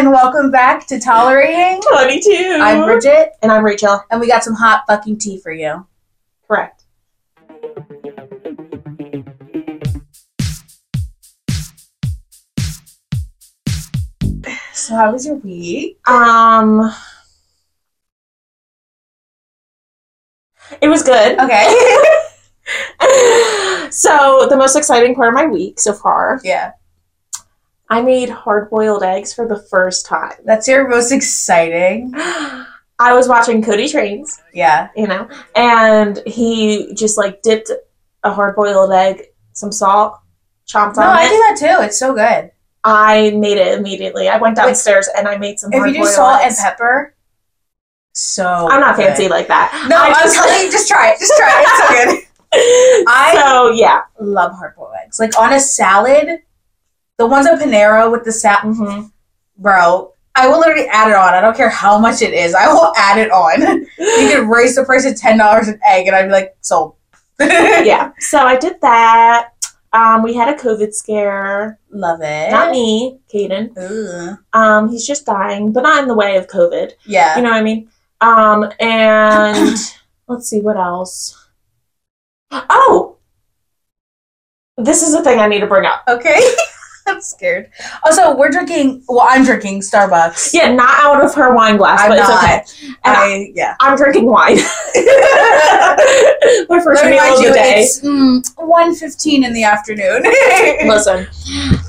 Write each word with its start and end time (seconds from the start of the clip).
and 0.00 0.10
welcome 0.10 0.50
back 0.50 0.86
to 0.86 0.98
Tolerating. 0.98 1.78
22. 1.92 2.56
I'm 2.58 2.86
Bridget, 2.86 3.32
And 3.42 3.52
I'm 3.52 3.62
Rachel. 3.62 4.02
and 4.10 4.18
we 4.18 4.26
got 4.26 4.42
some 4.42 4.54
hot 4.54 4.84
fucking 4.86 5.18
tea 5.18 5.38
for 5.38 5.52
you. 5.52 5.86
Correct. 6.48 6.84
So, 14.72 14.96
how 14.96 15.12
was 15.12 15.26
your 15.26 15.34
week? 15.34 15.98
Um, 16.08 16.90
it 20.80 20.88
was 20.88 21.02
good. 21.02 21.38
Okay. 21.38 21.66
so, 23.90 24.46
the 24.48 24.56
most 24.56 24.76
exciting 24.76 25.14
part 25.14 25.28
of 25.28 25.34
my 25.34 25.46
week 25.46 25.78
so 25.78 25.92
far, 25.92 26.40
yeah, 26.42 26.72
I 27.90 28.00
made 28.02 28.30
hard 28.30 28.70
boiled 28.70 29.02
eggs 29.02 29.34
for 29.34 29.46
the 29.48 29.58
first 29.70 30.06
time. 30.06 30.32
that's 30.44 30.68
your 30.68 30.88
most 30.88 31.10
exciting. 31.12 32.12
I 33.02 33.14
was 33.14 33.26
watching 33.28 33.62
Cody 33.62 33.88
Trains, 33.88 34.40
Yeah. 34.54 34.88
you 34.94 35.06
know, 35.06 35.28
and 35.56 36.22
he 36.26 36.94
just 36.94 37.16
like 37.18 37.42
dipped 37.42 37.70
a 38.22 38.30
hard 38.32 38.54
boiled 38.56 38.92
egg, 38.92 39.22
some 39.54 39.72
salt, 39.72 40.18
chomped 40.68 40.96
No, 40.96 41.02
on 41.02 41.16
I 41.16 41.24
it. 41.24 41.28
do 41.30 41.36
that 41.36 41.56
too. 41.78 41.84
It's 41.84 41.98
so 41.98 42.14
good. 42.14 42.50
I 42.84 43.30
made 43.30 43.56
it 43.58 43.76
immediately. 43.78 44.28
I 44.28 44.36
went 44.38 44.56
downstairs 44.56 45.08
and 45.16 45.26
I 45.26 45.36
made 45.38 45.58
some 45.58 45.72
If 45.72 45.84
you 45.86 45.92
do 46.02 46.06
salt 46.06 46.42
and 46.42 46.54
pepper, 46.56 47.14
so 48.14 48.68
I'm 48.70 48.80
not 48.80 48.96
good. 48.96 49.06
fancy 49.06 49.28
like 49.28 49.48
that. 49.48 49.86
No, 49.88 49.96
I 49.96 50.06
I'm 50.08 50.14
just 50.14 50.34
telling 50.36 50.64
you, 50.66 50.70
just 50.70 50.88
try 50.88 51.10
it. 51.12 51.18
Just 51.18 51.32
try 51.36 51.48
it. 51.60 51.66
It's 51.66 51.78
so 51.78 52.14
good. 52.14 52.24
I- 53.08 53.34
so 53.34 53.70
yeah. 53.72 54.02
Love 54.20 54.52
hard 54.52 54.74
boiled 54.76 54.92
eggs. 55.04 55.18
Like 55.18 55.38
on 55.38 55.52
a 55.52 55.60
salad, 55.60 56.40
the 57.20 57.26
ones 57.26 57.46
at 57.46 57.60
Panera 57.60 58.10
with 58.10 58.24
the 58.24 58.32
salad, 58.32 58.74
hmm 58.76 59.00
bro. 59.58 60.14
I 60.34 60.48
will 60.48 60.58
literally 60.58 60.86
add 60.86 61.10
it 61.10 61.16
on. 61.16 61.34
I 61.34 61.42
don't 61.42 61.54
care 61.54 61.68
how 61.68 61.98
much 61.98 62.22
it 62.22 62.32
is. 62.32 62.54
I 62.54 62.72
will 62.72 62.94
add 62.96 63.18
it 63.18 63.30
on. 63.30 63.86
You 63.98 64.28
can 64.30 64.48
raise 64.48 64.74
the 64.74 64.84
price 64.84 65.04
to 65.04 65.14
ten 65.14 65.36
dollars 65.36 65.68
an 65.68 65.78
egg, 65.86 66.06
and 66.06 66.16
I'd 66.16 66.26
be 66.26 66.32
like, 66.32 66.56
sold. 66.62 66.94
yeah. 67.40 68.12
So 68.20 68.38
I 68.38 68.56
did 68.56 68.80
that. 68.80 69.50
Um, 69.92 70.22
we 70.22 70.32
had 70.32 70.48
a 70.48 70.58
COVID 70.58 70.94
scare. 70.94 71.78
Love 71.90 72.20
it. 72.22 72.50
Not 72.52 72.70
me, 72.70 73.18
Caden. 73.32 74.38
Um, 74.54 74.88
he's 74.88 75.06
just 75.06 75.26
dying, 75.26 75.72
but 75.72 75.82
not 75.82 76.00
in 76.00 76.08
the 76.08 76.14
way 76.14 76.36
of 76.36 76.46
COVID. 76.46 76.92
Yeah. 77.04 77.36
You 77.36 77.42
know 77.42 77.50
what 77.50 77.58
I 77.58 77.62
mean? 77.62 77.90
Um, 78.22 78.72
and 78.80 79.76
let's 80.28 80.48
see 80.48 80.62
what 80.62 80.78
else. 80.78 81.36
Oh, 82.50 83.18
this 84.78 85.06
is 85.06 85.12
a 85.12 85.22
thing 85.22 85.38
I 85.38 85.48
need 85.48 85.60
to 85.60 85.66
bring 85.66 85.84
up. 85.84 86.04
Okay. 86.08 86.40
I'm 87.06 87.20
scared. 87.20 87.70
Also, 88.04 88.36
we're 88.36 88.50
drinking. 88.50 89.02
Well, 89.08 89.26
I'm 89.28 89.44
drinking 89.44 89.80
Starbucks. 89.80 90.52
Yeah, 90.54 90.72
not 90.72 90.90
out 91.04 91.24
of 91.24 91.34
her 91.34 91.54
wine 91.54 91.76
glass, 91.76 92.00
I'm 92.02 92.10
but 92.10 92.16
not. 92.16 92.60
it's 92.60 92.72
okay. 92.82 92.92
And 93.04 93.16
I, 93.16 93.52
yeah. 93.54 93.76
I'm 93.80 93.96
drinking 93.96 94.26
wine. 94.26 94.56
My 96.68 96.80
first 96.82 97.02
Let 97.02 97.10
me 97.10 97.12
meal 97.12 97.32
of 97.32 97.38
the 97.38 97.44
you, 97.48 97.52
day. 97.54 97.80
it's 97.80 98.00
mm, 98.00 98.42
1.15 98.56 99.44
in 99.44 99.52
the 99.52 99.64
afternoon. 99.64 100.22
Listen. 100.88 101.26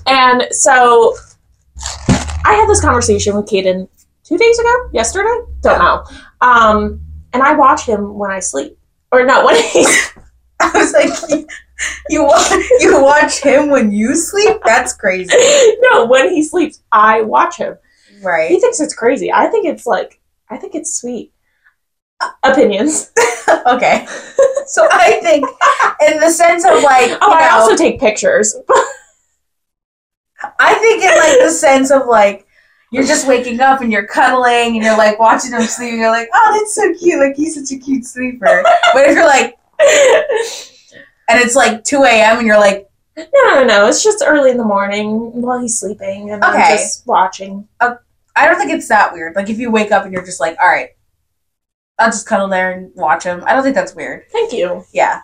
And 0.08 0.48
so 0.52 1.16
I 2.46 2.54
had 2.54 2.68
this 2.68 2.82
conversation 2.82 3.36
with 3.36 3.46
Caden 3.48 3.88
two 4.24 4.38
days 4.38 4.60
ago, 4.60 4.90
yesterday, 4.94 5.36
don't 5.62 5.80
know. 5.80 6.04
Um, 6.42 7.02
and 7.34 7.44
I 7.44 7.54
watch 7.56 7.86
him 7.86 8.18
when 8.18 8.32
I 8.32 8.40
sleep. 8.40 8.78
Or 9.12 9.26
no, 9.26 9.46
when 9.46 9.62
he's 9.62 10.12
I 10.62 10.72
was 10.74 10.94
like, 10.94 11.46
you, 12.10 12.22
you 12.22 12.26
wa- 12.26 12.64
you 12.80 13.02
watch 13.04 13.42
him 13.42 13.70
when 13.70 13.92
you 13.92 14.16
sleep? 14.16 14.58
That's 14.66 14.94
crazy. 14.94 15.34
no, 15.82 16.06
when 16.06 16.30
he 16.30 16.44
sleeps, 16.44 16.82
I 16.92 17.22
watch 17.22 17.58
him. 17.58 17.78
Right. 18.22 18.50
He 18.52 18.60
thinks 18.60 18.80
it's 18.80 18.94
crazy. 18.94 19.32
I 19.32 19.48
think 19.48 19.66
it's 19.66 19.86
like 19.86 20.20
I 20.50 20.58
think 20.58 20.76
it's 20.76 21.00
sweet. 21.00 21.34
Uh, 22.20 22.30
opinions. 22.44 23.12
Okay. 23.68 24.06
So 24.68 24.88
I 24.92 25.20
think, 25.22 25.46
in 26.08 26.20
the 26.20 26.30
sense 26.30 26.64
of 26.66 26.82
like, 26.84 27.12
Oh, 27.22 27.34
I 27.34 27.50
know, 27.50 27.56
also 27.58 27.76
take 27.76 28.00
pictures. 28.00 28.56
I 30.60 30.74
think 30.76 31.04
in 31.04 31.10
like 31.10 31.40
the 31.40 31.52
sense 31.52 31.92
of 31.92 32.08
like 32.08 32.48
you're 32.92 33.06
just 33.06 33.28
waking 33.28 33.60
up 33.60 33.82
and 33.82 33.92
you're 33.92 34.08
cuddling 34.08 34.76
and 34.76 34.84
you're 34.84 34.98
like 34.98 35.20
watching 35.20 35.52
him 35.52 35.62
sleep 35.64 35.92
and 35.92 36.00
you're 36.00 36.12
like, 36.12 36.30
oh, 36.34 36.58
that's 36.60 36.76
so 36.76 36.94
cute. 36.94 37.20
Like 37.20 37.36
he's 37.36 37.56
such 37.56 37.76
a 37.76 37.82
cute 37.82 38.06
sleeper. 38.06 38.64
But 38.94 39.06
if 39.10 39.16
you're 39.16 39.26
like, 39.26 39.58
it's 41.42 41.56
like 41.56 41.84
2 41.84 42.04
a.m. 42.04 42.38
and 42.38 42.48
you're 42.48 42.60
like, 42.60 42.88
No, 43.18 43.26
no, 43.44 43.64
no. 43.64 43.88
It's 43.88 44.04
just 44.04 44.24
early 44.26 44.52
in 44.52 44.58
the 44.58 44.64
morning 44.64 45.42
while 45.42 45.60
he's 45.60 45.80
sleeping 45.80 46.32
and 46.32 46.44
Okay. 46.44 46.58
I'm 46.58 46.78
just 46.78 47.06
watching. 47.06 47.68
I 47.80 48.48
don't 48.48 48.58
think 48.58 48.72
it's 48.72 48.88
that 48.88 49.12
weird. 49.14 49.36
Like 49.36 49.50
if 49.50 49.60
you 49.60 49.70
wake 49.72 49.92
up 49.92 50.04
and 50.06 50.14
you're 50.14 50.26
just 50.26 50.40
like, 50.40 50.58
all 50.62 50.70
right, 50.70 50.90
I'll 52.00 52.10
just 52.10 52.26
cuddle 52.26 52.48
there 52.48 52.72
and 52.72 52.92
watch 52.96 53.24
him. 53.24 53.44
I 53.46 53.54
don't 53.54 53.64
think 53.64 53.76
that's 53.76 53.94
weird. 53.94 54.24
Thank 54.32 54.54
you. 54.54 54.84
Yeah. 54.94 55.22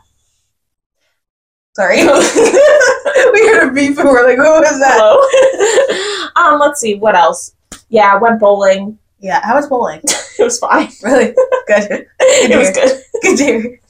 Sorry. 1.75 1.97
we 2.03 2.03
heard 2.03 3.69
a 3.69 3.71
beep 3.73 3.97
and 3.97 4.09
we're 4.09 4.27
like, 4.27 4.37
what 4.37 4.61
was 4.61 4.79
that? 4.79 4.97
Hello. 4.99 6.53
um, 6.53 6.59
let's 6.59 6.79
see 6.81 6.95
what 6.95 7.15
else. 7.15 7.55
Yeah, 7.89 8.13
I 8.13 8.17
went 8.17 8.39
bowling. 8.39 8.99
Yeah. 9.19 9.39
How 9.43 9.55
was 9.55 9.67
bowling? 9.67 10.01
It 10.39 10.43
was 10.43 10.59
fine. 10.59 10.89
Really 11.01 11.33
good. 11.67 12.05
it 12.19 12.57
was 12.59 12.69
good. 12.69 13.01
Good 13.23 13.37
to 13.37 13.43
hear. 13.43 13.81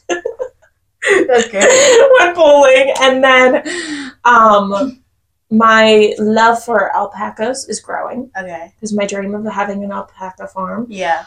That's 1.28 1.48
good. 1.50 2.12
went 2.20 2.36
bowling, 2.36 2.94
and 3.02 3.24
then 3.24 4.12
um, 4.26 5.02
my 5.50 6.14
love 6.20 6.64
for 6.64 6.96
alpacas 6.96 7.68
is 7.70 7.80
growing 7.80 8.30
Okay. 8.38 8.74
because 8.76 8.94
my 8.94 9.06
dream 9.06 9.34
of 9.36 9.46
having 9.52 9.84
an 9.84 9.92
alpaca 9.92 10.48
farm, 10.48 10.88
Yeah. 10.90 11.26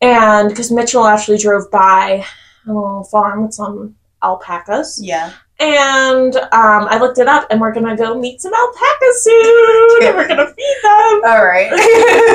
and 0.00 0.48
because 0.48 0.70
Mitchell 0.70 1.06
actually 1.06 1.38
drove 1.38 1.70
by 1.70 2.24
a 2.66 2.68
little 2.72 3.04
farm 3.04 3.42
with 3.42 3.54
some 3.54 3.96
alpacas, 4.22 5.00
Yeah. 5.02 5.32
And 5.60 6.34
um, 6.36 6.86
I 6.90 6.98
looked 6.98 7.18
it 7.18 7.28
up, 7.28 7.46
and 7.50 7.60
we're 7.60 7.72
gonna 7.72 7.96
go 7.96 8.18
meet 8.18 8.40
some 8.40 8.52
alpacas 8.54 9.24
soon, 9.24 10.06
and 10.08 10.16
we're 10.16 10.28
gonna 10.28 10.46
feed 10.46 10.76
them. 10.82 11.22
All 11.24 11.44
right. 11.46 11.70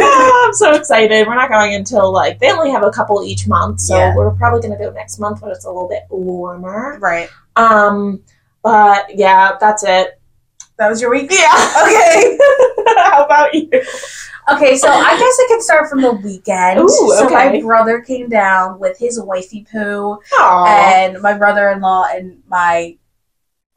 Ah, 0.02 0.46
I'm 0.48 0.54
so 0.54 0.74
excited. 0.74 1.28
We're 1.28 1.36
not 1.36 1.50
going 1.50 1.76
until 1.76 2.12
like 2.12 2.40
they 2.40 2.52
only 2.52 2.72
have 2.72 2.84
a 2.84 2.92
couple 2.92 3.24
each 3.24 3.48
month, 3.48 3.82
so 3.82 3.96
Yeah. 3.98 4.16
we're 4.16 4.32
probably 4.32 4.62
gonna 4.62 4.78
go 4.78 4.92
next 4.92 5.20
month 5.20 5.42
when 5.42 5.52
it's 5.52 5.66
a 5.66 5.68
little 5.70 5.88
bit 5.90 6.04
warmer. 6.10 6.98
right. 7.02 7.30
Um, 7.56 8.22
but 8.64 9.16
yeah, 9.16 9.58
that's 9.60 9.84
it. 9.84 10.20
That 10.78 10.88
was 10.90 11.02
your 11.02 11.12
week? 11.12 11.30
Yeah. 11.32 11.50
Okay. 11.84 12.38
How 12.98 13.26
about 13.26 13.54
you? 13.54 13.70
Okay, 14.52 14.78
so 14.78 14.88
I 14.90 15.12
guess 15.18 15.38
I 15.40 15.46
can 15.48 15.62
start 15.62 15.90
from 15.90 16.02
the 16.02 16.12
weekend. 16.14 16.80
Ooh, 16.80 16.88
So 16.90 17.30
my 17.30 17.60
brother 17.62 18.02
came 18.02 18.30
down 18.30 18.80
with 18.80 18.98
his 18.98 19.22
wifey 19.22 19.66
poo 19.72 20.18
Aww. 20.40 20.68
and 20.68 21.22
my 21.22 21.34
brother-in-law 21.38 22.08
and 22.14 22.42
my 22.48 22.98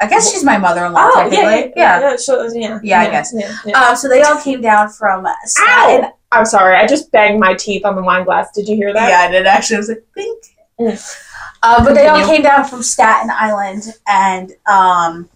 I 0.03 0.09
guess 0.09 0.31
she's 0.33 0.43
my 0.45 0.59
mother-in-law 0.59 1.01
Oh, 1.01 1.15
technically. 1.31 1.73
yeah, 1.77 2.01
Yeah. 2.01 2.11
yeah, 2.11 2.17
so, 2.17 2.43
yeah, 2.53 2.81
Yeah, 2.83 3.01
I 3.01 3.11
guess. 3.11 3.33
Yeah, 3.35 3.55
yeah. 3.65 3.79
Um, 3.81 3.97
so 3.97 4.09
they 4.09 4.23
all 4.23 4.39
came 4.41 4.61
down 4.61 4.89
from 4.89 5.27
Staten. 5.45 6.11
I'm 6.33 6.45
sorry, 6.47 6.77
I 6.77 6.87
just 6.87 7.13
banged 7.13 7.39
my 7.41 7.55
teeth 7.55 7.85
on 7.85 7.95
the 7.95 8.03
wine 8.03 8.25
glass. 8.25 8.51
Did 8.53 8.67
you 8.69 8.75
hear 8.77 8.93
that? 8.93 9.09
Yeah, 9.09 9.21
I 9.21 9.31
did 9.31 9.47
actually. 9.47 9.77
I 9.77 9.79
was 9.81 9.89
like, 9.91 10.05
Bink. 10.15 10.45
Mm. 10.81 11.19
Uh, 11.63 11.85
but 11.85 11.95
they 11.95 12.09
all 12.09 12.27
came 12.27 12.43
down 12.43 12.65
from 12.65 12.83
Staten 12.83 13.31
Island 13.31 13.85
and 14.09 14.53
um, 14.67 15.29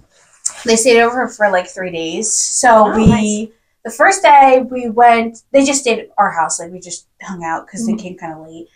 they 0.65 0.75
stayed 0.75 1.01
over 1.03 1.29
for 1.29 1.49
like 1.51 1.69
three 1.69 1.93
days. 1.93 2.33
So 2.33 2.87
Oh, 2.93 2.97
we, 2.97 3.07
nice. 3.07 3.49
the 3.85 3.91
first 3.91 4.23
day 4.23 4.65
we 4.69 4.89
went, 4.89 5.43
they 5.53 5.65
just 5.65 5.83
stayed 5.83 5.99
at 6.01 6.09
our 6.19 6.31
house. 6.33 6.59
Like 6.59 6.73
we 6.73 6.81
just 6.81 7.07
hung 7.23 7.45
out 7.45 7.67
because 7.67 7.83
Mhm. 7.87 7.97
they 7.97 8.03
came 8.03 8.17
kind 8.19 8.33
of 8.33 8.47
late. 8.47 8.67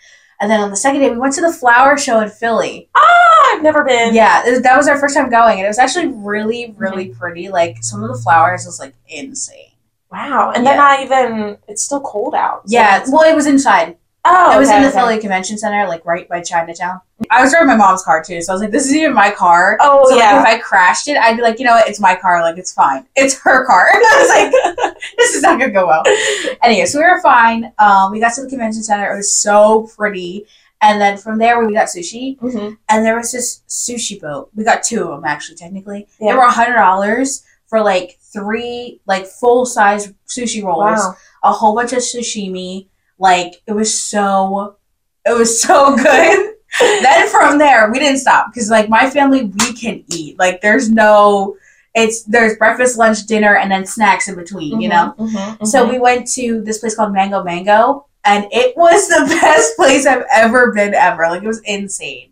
And 0.41 0.51
then 0.51 0.61
on 0.61 0.71
the 0.71 0.77
second 0.77 1.01
day, 1.01 1.11
we 1.11 1.19
went 1.19 1.35
to 1.35 1.43
the 1.43 1.53
flower 1.53 1.99
show 1.99 2.21
in 2.21 2.31
Philly. 2.31 2.89
Ah, 2.95 3.55
I've 3.55 3.63
never 3.63 3.85
been. 3.85 4.15
Yeah, 4.15 4.43
that 4.63 4.77
was 4.77 4.89
our 4.89 4.99
first 4.99 5.15
time 5.15 5.29
going, 5.31 5.59
and 5.59 5.67
it 5.67 5.69
was 5.69 5.79
actually 5.79 6.07
really, 6.09 6.75
really 6.79 7.09
Mm-hmm. 7.09 7.19
pretty. 7.19 7.49
Like 7.51 7.77
some 7.83 8.03
of 8.03 8.09
the 8.15 8.21
flowers 8.23 8.65
was 8.65 8.81
like 8.81 8.95
insane. 9.09 9.73
Wow. 10.11 10.53
And 10.55 10.67
they're 10.67 10.75
Yeah. 10.75 10.81
not 10.81 11.01
even. 11.03 11.59
It's 11.69 11.83
still 11.83 12.01
cold 12.01 12.35
out. 12.35 12.69
so 12.69 12.73
Yeah, 12.75 13.05
well, 13.09 13.23
it 13.31 13.35
was 13.37 13.47
inside. 13.47 13.97
Oh, 14.25 14.55
it 14.55 14.59
was 14.59 14.69
in 14.69 14.83
the 14.83 14.89
okay. 14.89 14.99
Philly 14.99 15.19
Convention 15.19 15.57
Center, 15.57 15.89
like 15.89 16.05
right 16.05 16.29
by 16.29 16.43
Chinatown. 16.43 17.01
I 17.31 17.43
was 17.43 17.51
driving 17.53 17.69
my 17.69 17.77
mom's 17.77 18.03
car 18.03 18.23
too, 18.23 18.43
so 18.43 18.53
I 18.53 18.55
was 18.55 18.61
like, 18.63 18.71
"This 18.71 18.87
is 18.87 18.95
even 18.95 19.15
my 19.15 19.31
car." 19.31 19.79
Oh 19.81 20.07
so 20.09 20.17
yeah. 20.17 20.43
like, 20.43 20.59
if 20.59 20.59
I 20.59 20.59
crashed 20.59 21.09
it, 21.09 21.17
I'd 21.17 21.37
be 21.37 21.43
like, 21.43 21.59
"You 21.59 21.65
know 21.65 21.73
what? 21.73 21.89
It's 21.89 22.01
my 22.01 22.15
car. 22.17 22.43
Like 22.43 22.59
it's 22.59 22.73
fine. 22.73 23.07
It's 23.17 23.39
her 23.41 23.65
car." 23.67 23.89
I 23.93 24.53
was 24.53 24.85
like, 24.85 24.95
"This 25.17 25.35
is 25.35 25.43
not 25.43 25.59
gonna 25.59 25.73
go 25.73 25.87
well." 25.87 26.03
Anyway, 26.63 26.85
so 26.87 26.99
we 26.99 27.05
were 27.05 27.21
fine. 27.23 27.73
Um, 27.79 28.13
we 28.13 28.21
got 28.21 28.35
to 28.35 28.43
the 28.43 28.49
convention 28.49 28.83
center. 28.83 29.11
It 29.13 29.17
was 29.17 29.33
so 29.35 29.89
pretty. 29.97 30.47
And 30.83 31.01
then 31.01 31.19
from 31.19 31.37
there, 31.39 31.63
we 31.65 31.75
got 31.75 31.89
sushi, 31.89 32.39
Mhm. 32.41 32.77
and 32.89 33.05
there 33.05 33.17
was 33.17 33.33
this 33.33 33.61
sushi 33.69 34.19
boat. 34.21 34.51
We 34.55 34.65
got 34.65 34.83
two 34.83 35.03
of 35.03 35.09
them 35.09 35.25
actually, 35.25 35.57
technically. 35.57 36.09
Yeah. 36.19 36.33
They 36.33 36.37
were 36.37 36.45
a 36.45 36.51
hundred 36.51 36.75
dollars 36.77 37.43
for 37.69 37.81
like 37.83 38.19
three 38.33 39.01
like 39.07 39.27
full 39.27 39.65
size 39.67 40.13
sushi 40.27 40.63
rolls 40.63 40.99
Wow. 41.01 41.17
a 41.43 41.53
whole 41.53 41.75
bunch 41.75 41.93
of 41.93 41.99
sashimi. 41.99 42.87
Like 43.21 43.63
it 43.67 43.73
was 43.73 44.03
so, 44.03 44.77
it 45.25 45.37
was 45.39 45.63
so 45.63 45.95
good. 46.09 46.55
then 46.81 47.29
from 47.29 47.59
there, 47.59 47.91
we 47.93 47.99
didn't 47.99 48.19
stop 48.19 48.53
because 48.53 48.71
like 48.71 48.89
my 48.89 49.09
family, 49.11 49.45
we 49.45 49.73
can 49.75 50.03
eat. 50.09 50.39
Like 50.39 50.61
there's 50.63 50.91
no, 50.91 51.57
it's 51.95 52.23
there's 52.25 52.57
breakfast, 52.57 52.97
lunch, 52.99 53.27
dinner, 53.27 53.57
and 53.57 53.71
then 53.71 53.85
snacks 53.85 54.29
in 54.29 54.35
between. 54.37 54.81
You 54.81 54.89
know. 54.89 55.15
Mhm, 55.19 55.59
mhm, 55.59 55.67
So 55.67 55.89
we 55.89 55.99
went 55.99 56.27
to 56.35 56.63
this 56.63 56.79
place 56.79 56.95
called 56.97 57.13
Mango 57.13 57.43
Mango, 57.45 58.07
and 58.25 58.47
it 58.53 58.77
was 58.77 59.09
the 59.09 59.27
best 59.43 59.77
place 59.77 60.07
I've 60.07 60.25
ever 60.33 60.73
been 60.73 60.95
ever. 60.95 61.29
Like 61.29 61.43
it 61.43 61.47
was 61.49 61.61
insane. 61.65 62.29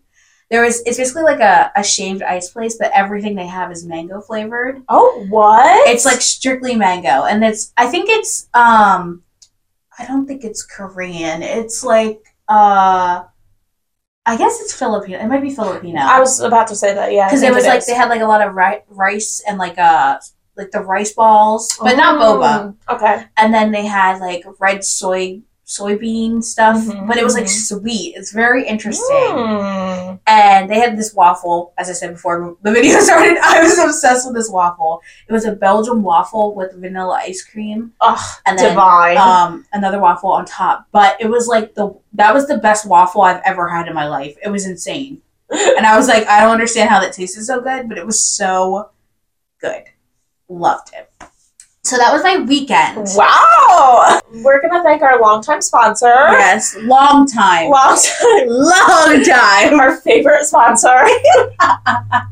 There 0.51 0.63
was 0.63 0.81
it's 0.87 0.97
basically 0.97 1.25
like 1.25 1.41
a, 1.41 1.71
a 1.77 1.85
shaved 1.85 2.23
ice 2.23 2.49
place, 2.49 2.77
but 2.79 2.91
everything 2.95 3.35
they 3.35 3.47
have 3.49 3.71
is 3.71 3.85
mango 3.85 4.21
flavored. 4.23 4.83
oh 4.89 5.27
what? 5.29 5.87
It's 5.89 6.07
like 6.07 6.23
strictly 6.23 6.75
mango, 6.75 7.25
and 7.25 7.45
it's 7.45 7.73
I 7.77 7.87
think 7.89 8.09
it's 8.09 8.49
um 8.55 9.25
I 9.99 10.07
don't 10.07 10.27
think 10.27 10.45
it's 10.45 10.63
Korean. 10.65 11.43
It's 11.43 11.85
like 11.85 12.21
uh 12.49 13.25
I 14.27 14.37
guess 14.37 14.61
it's 14.61 14.75
Filipino. 14.75 15.19
It 15.19 15.27
might 15.27 15.41
be 15.43 15.51
Filipino. 15.55 16.01
I 16.01 16.21
was 16.21 16.41
about 16.41 16.67
to 16.69 16.77
say 16.77 16.93
that. 16.95 17.13
Yeah, 17.13 17.29
because 17.29 17.43
it 17.43 17.53
was 17.53 17.65
like 17.67 17.79
is. 17.79 17.87
they 17.87 17.95
had 17.95 18.11
like 18.11 18.21
a 18.21 18.27
lot 18.27 18.47
of 18.47 18.55
ri- 18.55 18.83
rice 18.89 19.43
and 19.49 19.59
like 19.59 19.79
uh 19.79 20.19
like 20.57 20.71
the 20.71 20.81
rice 20.81 21.13
balls, 21.15 21.79
but 21.81 21.97
not 21.97 22.21
boba 22.21 22.75
Mm, 22.89 22.95
Okay. 22.95 23.25
and 23.37 23.55
then 23.55 23.71
they 23.71 23.87
had 23.87 24.19
like 24.21 24.45
red 24.59 24.85
soy 24.85 25.41
soybean 25.69 26.43
stuff 26.43 26.79
Mhm, 26.79 27.07
but 27.07 27.19
it 27.19 27.25
was 27.25 27.35
like 27.35 27.45
mhm. 27.45 27.67
sweet. 27.69 28.15
It's 28.17 28.33
very 28.33 28.67
interesting. 28.67 29.07
Mm. 29.37 30.19
and 30.27 30.71
they 30.71 30.81
had 30.81 30.97
this 30.97 31.13
waffle 31.15 31.75
as 31.77 31.91
i 31.91 31.93
said 31.93 32.13
before 32.15 32.57
the 32.63 32.73
video 32.73 32.99
started 33.09 33.37
i 33.43 33.63
was 33.63 33.79
obsessed 33.79 34.27
with 34.27 34.35
this 34.35 34.51
waffle. 34.51 35.03
It 35.29 35.33
was 35.33 35.45
a 35.45 35.53
belgian 35.53 36.03
waffle 36.03 36.55
with 36.55 36.73
vanilla 36.75 37.21
ice 37.23 37.43
cream. 37.45 37.93
Ugh, 38.01 38.27
and 38.47 38.59
then 38.59 38.71
divine. 38.71 39.19
um 39.19 39.67
another 39.75 40.01
waffle 40.01 40.33
on 40.33 40.45
top. 40.47 40.87
But 40.91 41.17
it 41.21 41.29
was 41.29 41.47
like 41.49 41.75
the 41.75 41.95
that 42.15 42.33
was 42.35 42.47
the 42.49 42.59
best 42.59 42.87
waffle 42.89 43.21
i've 43.23 43.43
ever 43.45 43.69
had 43.69 43.87
in 43.89 43.95
my 43.95 44.09
life. 44.09 44.35
It 44.43 44.49
was 44.49 44.65
insane. 44.67 45.21
And 45.51 45.85
i 45.87 45.97
was 45.99 46.09
like 46.09 46.27
i 46.29 46.41
don't 46.41 46.53
understand 46.59 46.89
how 46.91 47.01
that 47.01 47.13
tasted 47.13 47.45
so 47.45 47.61
good 47.61 47.89
but 47.91 47.99
it 47.99 48.07
was 48.07 48.19
so 48.41 48.91
good. 49.61 49.85
Loved 50.49 50.91
it 50.95 51.07
so 51.85 51.97
that 51.97 52.13
was 52.13 52.23
my 52.23 52.37
weekend 52.39 52.99
wow. 53.17 54.21
We're 54.45 54.61
gonna 54.61 54.83
thank 54.83 55.03
our 55.03 55.21
longtime 55.21 55.63
sponsor. 55.63 56.07
Yes, 56.09 56.77
long 56.83 57.27
time. 57.27 57.71
Long 57.71 57.97
time. 57.99 58.49
Long 58.49 59.25
time. 59.25 59.81
Our 59.81 59.97
favorite 59.99 60.45
sponsor. 60.45 61.07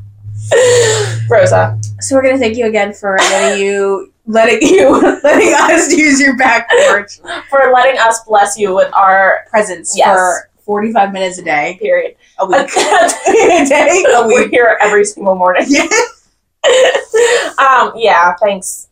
Rosa. 1.28 1.78
So 2.00 2.14
we're 2.16 2.22
gonna 2.22 2.38
thank 2.38 2.56
you 2.56 2.66
again 2.66 2.92
for 2.92 3.16
letting 3.18 3.62
you 3.64 4.12
letting 4.26 4.60
you 4.62 5.00
letting 5.22 5.54
us 5.54 5.92
use 5.92 6.20
your 6.20 6.36
back 6.36 6.68
porch 6.88 7.18
For 7.50 7.70
letting 7.72 7.98
us 7.98 8.22
bless 8.24 8.58
you 8.58 8.74
with 8.74 8.92
our 8.94 9.46
presence 9.48 9.96
Yes. 9.96 10.16
for 10.16 10.50
forty 10.64 10.92
five 10.92 11.12
minutes 11.12 11.38
a 11.38 11.42
day. 11.44 11.78
period. 11.80 12.16
A 12.38 12.46
week. 12.46 12.58
a 12.76 13.66
day? 13.68 14.04
A 14.14 14.26
We're 14.26 14.42
week. 14.42 14.50
here 14.50 14.78
every 14.80 15.04
single 15.04 15.34
morning. 15.34 15.64
Yeah. 15.68 15.82
um, 17.58 17.92
yeah, 17.96 18.34
thanks. 18.40 18.88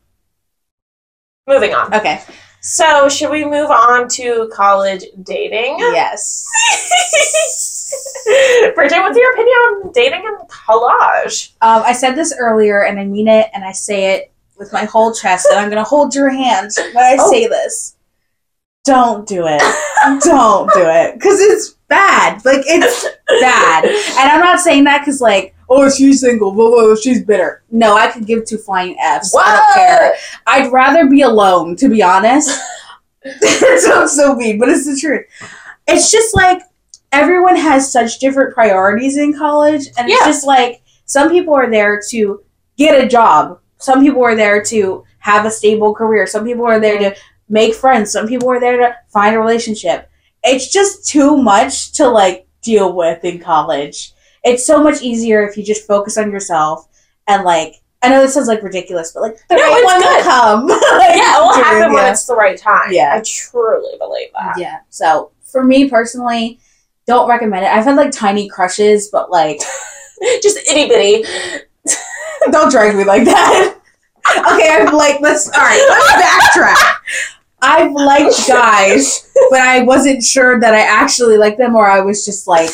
Moving 1.47 1.75
on. 1.75 1.93
Okay. 1.95 2.23
So, 2.61 3.09
should 3.11 3.31
we 3.31 3.45
move 3.45 3.71
on 3.71 4.09
to 4.11 4.51
college 4.55 5.05
dating? 5.23 5.77
Yes. 5.79 6.47
Bridget, 8.75 9.01
what's 9.01 9.19
your 9.19 9.33
opinion 9.35 9.55
on 9.57 9.93
dating 9.93 10.21
in 10.25 10.35
college? 10.49 11.55
Um, 11.61 11.83
I 11.85 11.93
said 11.93 12.15
this 12.15 12.35
earlier 12.39 12.85
and 12.85 12.99
I 12.99 13.05
mean 13.05 13.29
it 13.29 13.49
and 13.53 13.63
I 13.65 13.73
say 13.73 14.15
it 14.15 14.33
with 14.57 14.73
my 14.73 14.85
whole 14.85 15.13
chest 15.13 15.47
and 15.51 15.61
I'm 15.61 15.69
gonna 15.69 15.85
hold 15.85 16.15
your 16.15 16.31
hand 16.31 16.71
when 16.95 17.05
I 17.05 17.17
Oh. 17.21 17.31
say 17.31 17.47
this. 17.47 17.97
Don't 18.85 19.29
do 19.29 19.47
it. 19.47 19.61
Don't 20.25 20.71
do 20.73 20.81
it. 20.83 21.21
Cause 21.21 21.41
it's 21.41 21.71
bad. 21.89 22.43
Like 22.47 22.63
it's 22.65 23.07
bad. 23.41 23.85
And 23.85 24.31
I'm 24.33 24.41
not 24.41 24.61
saying 24.61 24.85
that 24.85 25.01
because, 25.01 25.21
like, 25.21 25.54
oh, 25.69 25.91
she's 25.91 26.21
single, 26.21 26.53
blah, 26.53 26.71
blah, 26.71 26.95
she's 26.97 27.25
bitter. 27.25 27.63
No, 27.71 27.97
I 27.97 28.11
could 28.11 28.27
give 28.27 28.45
two 28.45 28.59
flying 28.59 28.97
F's. 28.99 29.35
I 29.39 29.57
don't 29.57 29.75
care. 29.75 30.13
I'd 30.47 30.73
rather 30.73 31.07
be 31.09 31.23
alone, 31.23 31.77
to 31.77 31.89
be 31.89 32.03
honest. 32.03 32.59
it 33.25 33.81
sounds 33.81 34.13
so 34.13 34.35
mean, 34.35 34.59
but 34.59 34.69
it's 34.69 34.85
the 34.85 34.99
truth. 35.01 35.25
It's 35.87 36.11
just 36.11 36.35
like 36.37 36.61
everyone 37.11 37.57
has 37.57 37.91
such 37.91 38.19
different 38.19 38.55
priorities 38.55 39.17
in 39.17 39.33
college, 39.33 39.87
and 39.97 40.11
it's 40.11 40.25
just 40.27 40.47
like 40.47 40.83
some 41.07 41.31
people 41.31 41.55
are 41.55 41.71
there 41.71 42.03
to 42.11 42.43
get 42.77 43.03
a 43.03 43.09
job, 43.09 43.61
some 43.79 44.03
people 44.03 44.23
are 44.23 44.35
there 44.35 44.63
to 44.65 45.05
have 45.21 45.47
a 45.47 45.51
stable 45.51 45.95
career, 45.95 46.27
some 46.27 46.45
people 46.45 46.67
are 46.67 46.81
there 46.81 46.99
to 46.99 47.17
make 47.49 47.75
friends, 47.75 48.13
some 48.13 48.27
people 48.29 48.51
are 48.51 48.61
there 48.61 48.77
to 48.77 48.95
find 49.09 49.35
a 49.35 49.41
relationship. 49.41 50.11
It's 50.43 50.71
just 50.71 51.09
too 51.09 51.39
much 51.39 51.93
to 51.93 52.07
like 52.07 52.47
deal 52.63 52.93
with 52.93 53.25
in 53.25 53.39
college. 53.39 54.13
It's 54.45 54.67
so 54.67 54.83
much 54.83 55.03
easier 55.03 55.47
if 55.47 55.57
you 55.57 55.65
just 55.65 55.87
focus 55.87 56.19
on 56.19 56.31
yourself 56.31 56.89
and 57.27 57.45
like 57.45 57.77
I 58.03 58.11
know 58.11 58.21
this 58.21 58.35
sounds 58.35 58.49
like 58.49 58.63
ridiculous, 58.63 59.13
but 59.13 59.23
like 59.23 59.39
the 59.49 59.57
No, 59.57 59.63
right 59.63 59.85
one 59.85 60.01
will 60.01 60.23
come. 60.23 60.69
Like, 60.99 61.17
Yeah, 61.17 61.39
it 61.39 61.41
will 61.41 61.55
happen 61.55 61.93
when 61.95 62.13
it's 62.13 62.27
the 62.27 62.35
right 62.37 62.59
time. 62.59 62.93
Yeah. 62.93 63.15
I 63.15 63.23
truly 63.25 63.97
believe 63.99 64.29
that. 64.35 64.59
Yeah. 64.59 64.81
So 64.91 65.31
for 65.43 65.65
me 65.65 65.89
personally, 65.89 66.61
don't 67.07 67.29
recommend 67.29 67.65
it. 67.65 67.73
I've 67.73 67.85
had 67.85 67.97
like 67.97 68.11
tiny 68.11 68.49
crushes, 68.49 69.09
but 69.11 69.31
like 69.31 69.61
Just 70.43 70.59
itty 70.69 70.89
bitty. 70.89 71.29
don't 72.51 72.71
drag 72.71 72.97
me 72.97 73.05
like 73.05 73.25
that. 73.25 73.77
okay, 74.31 74.69
I've 74.71 74.93
like 74.95 75.21
let's 75.21 75.49
all 75.49 75.61
right, 75.61 75.87
let's 75.89 76.57
backtrack. 76.57 76.97
I've 77.63 77.93
liked 77.93 78.35
oh, 78.35 78.45
guys, 78.47 79.33
but 79.51 79.61
I 79.61 79.83
wasn't 79.83 80.23
sure 80.23 80.61
that 80.61 80.75
I 80.75 80.81
actually 80.81 81.39
liked 81.39 81.59
them 81.59 81.75
or 81.75 81.87
I 81.87 82.01
was 82.01 82.25
just 82.25 82.47
like 82.47 82.71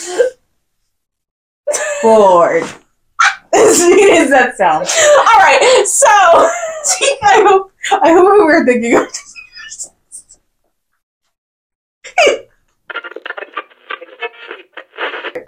bored. 2.03 2.63
as 3.55 3.79
sweet 3.79 4.13
as 4.13 4.31
that 4.31 4.57
sounds. 4.57 4.95
All 5.19 5.39
right, 5.39 5.85
so 5.87 6.07
I 7.23 7.45
hope 7.47 7.73
I 7.93 8.13
hope 8.13 8.33
we 8.33 8.45
were 8.45 8.65
thinking 8.65 8.97
of 8.97 9.07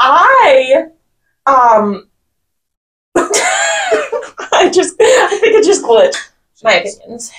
I 0.01 0.87
um 1.47 2.09
I 3.17 4.71
just 4.73 4.97
I 5.01 5.39
think 5.41 5.55
it 5.55 5.65
just 5.65 5.85
glitched. 5.85 6.17
My 6.63 6.75
opinions. 6.75 7.31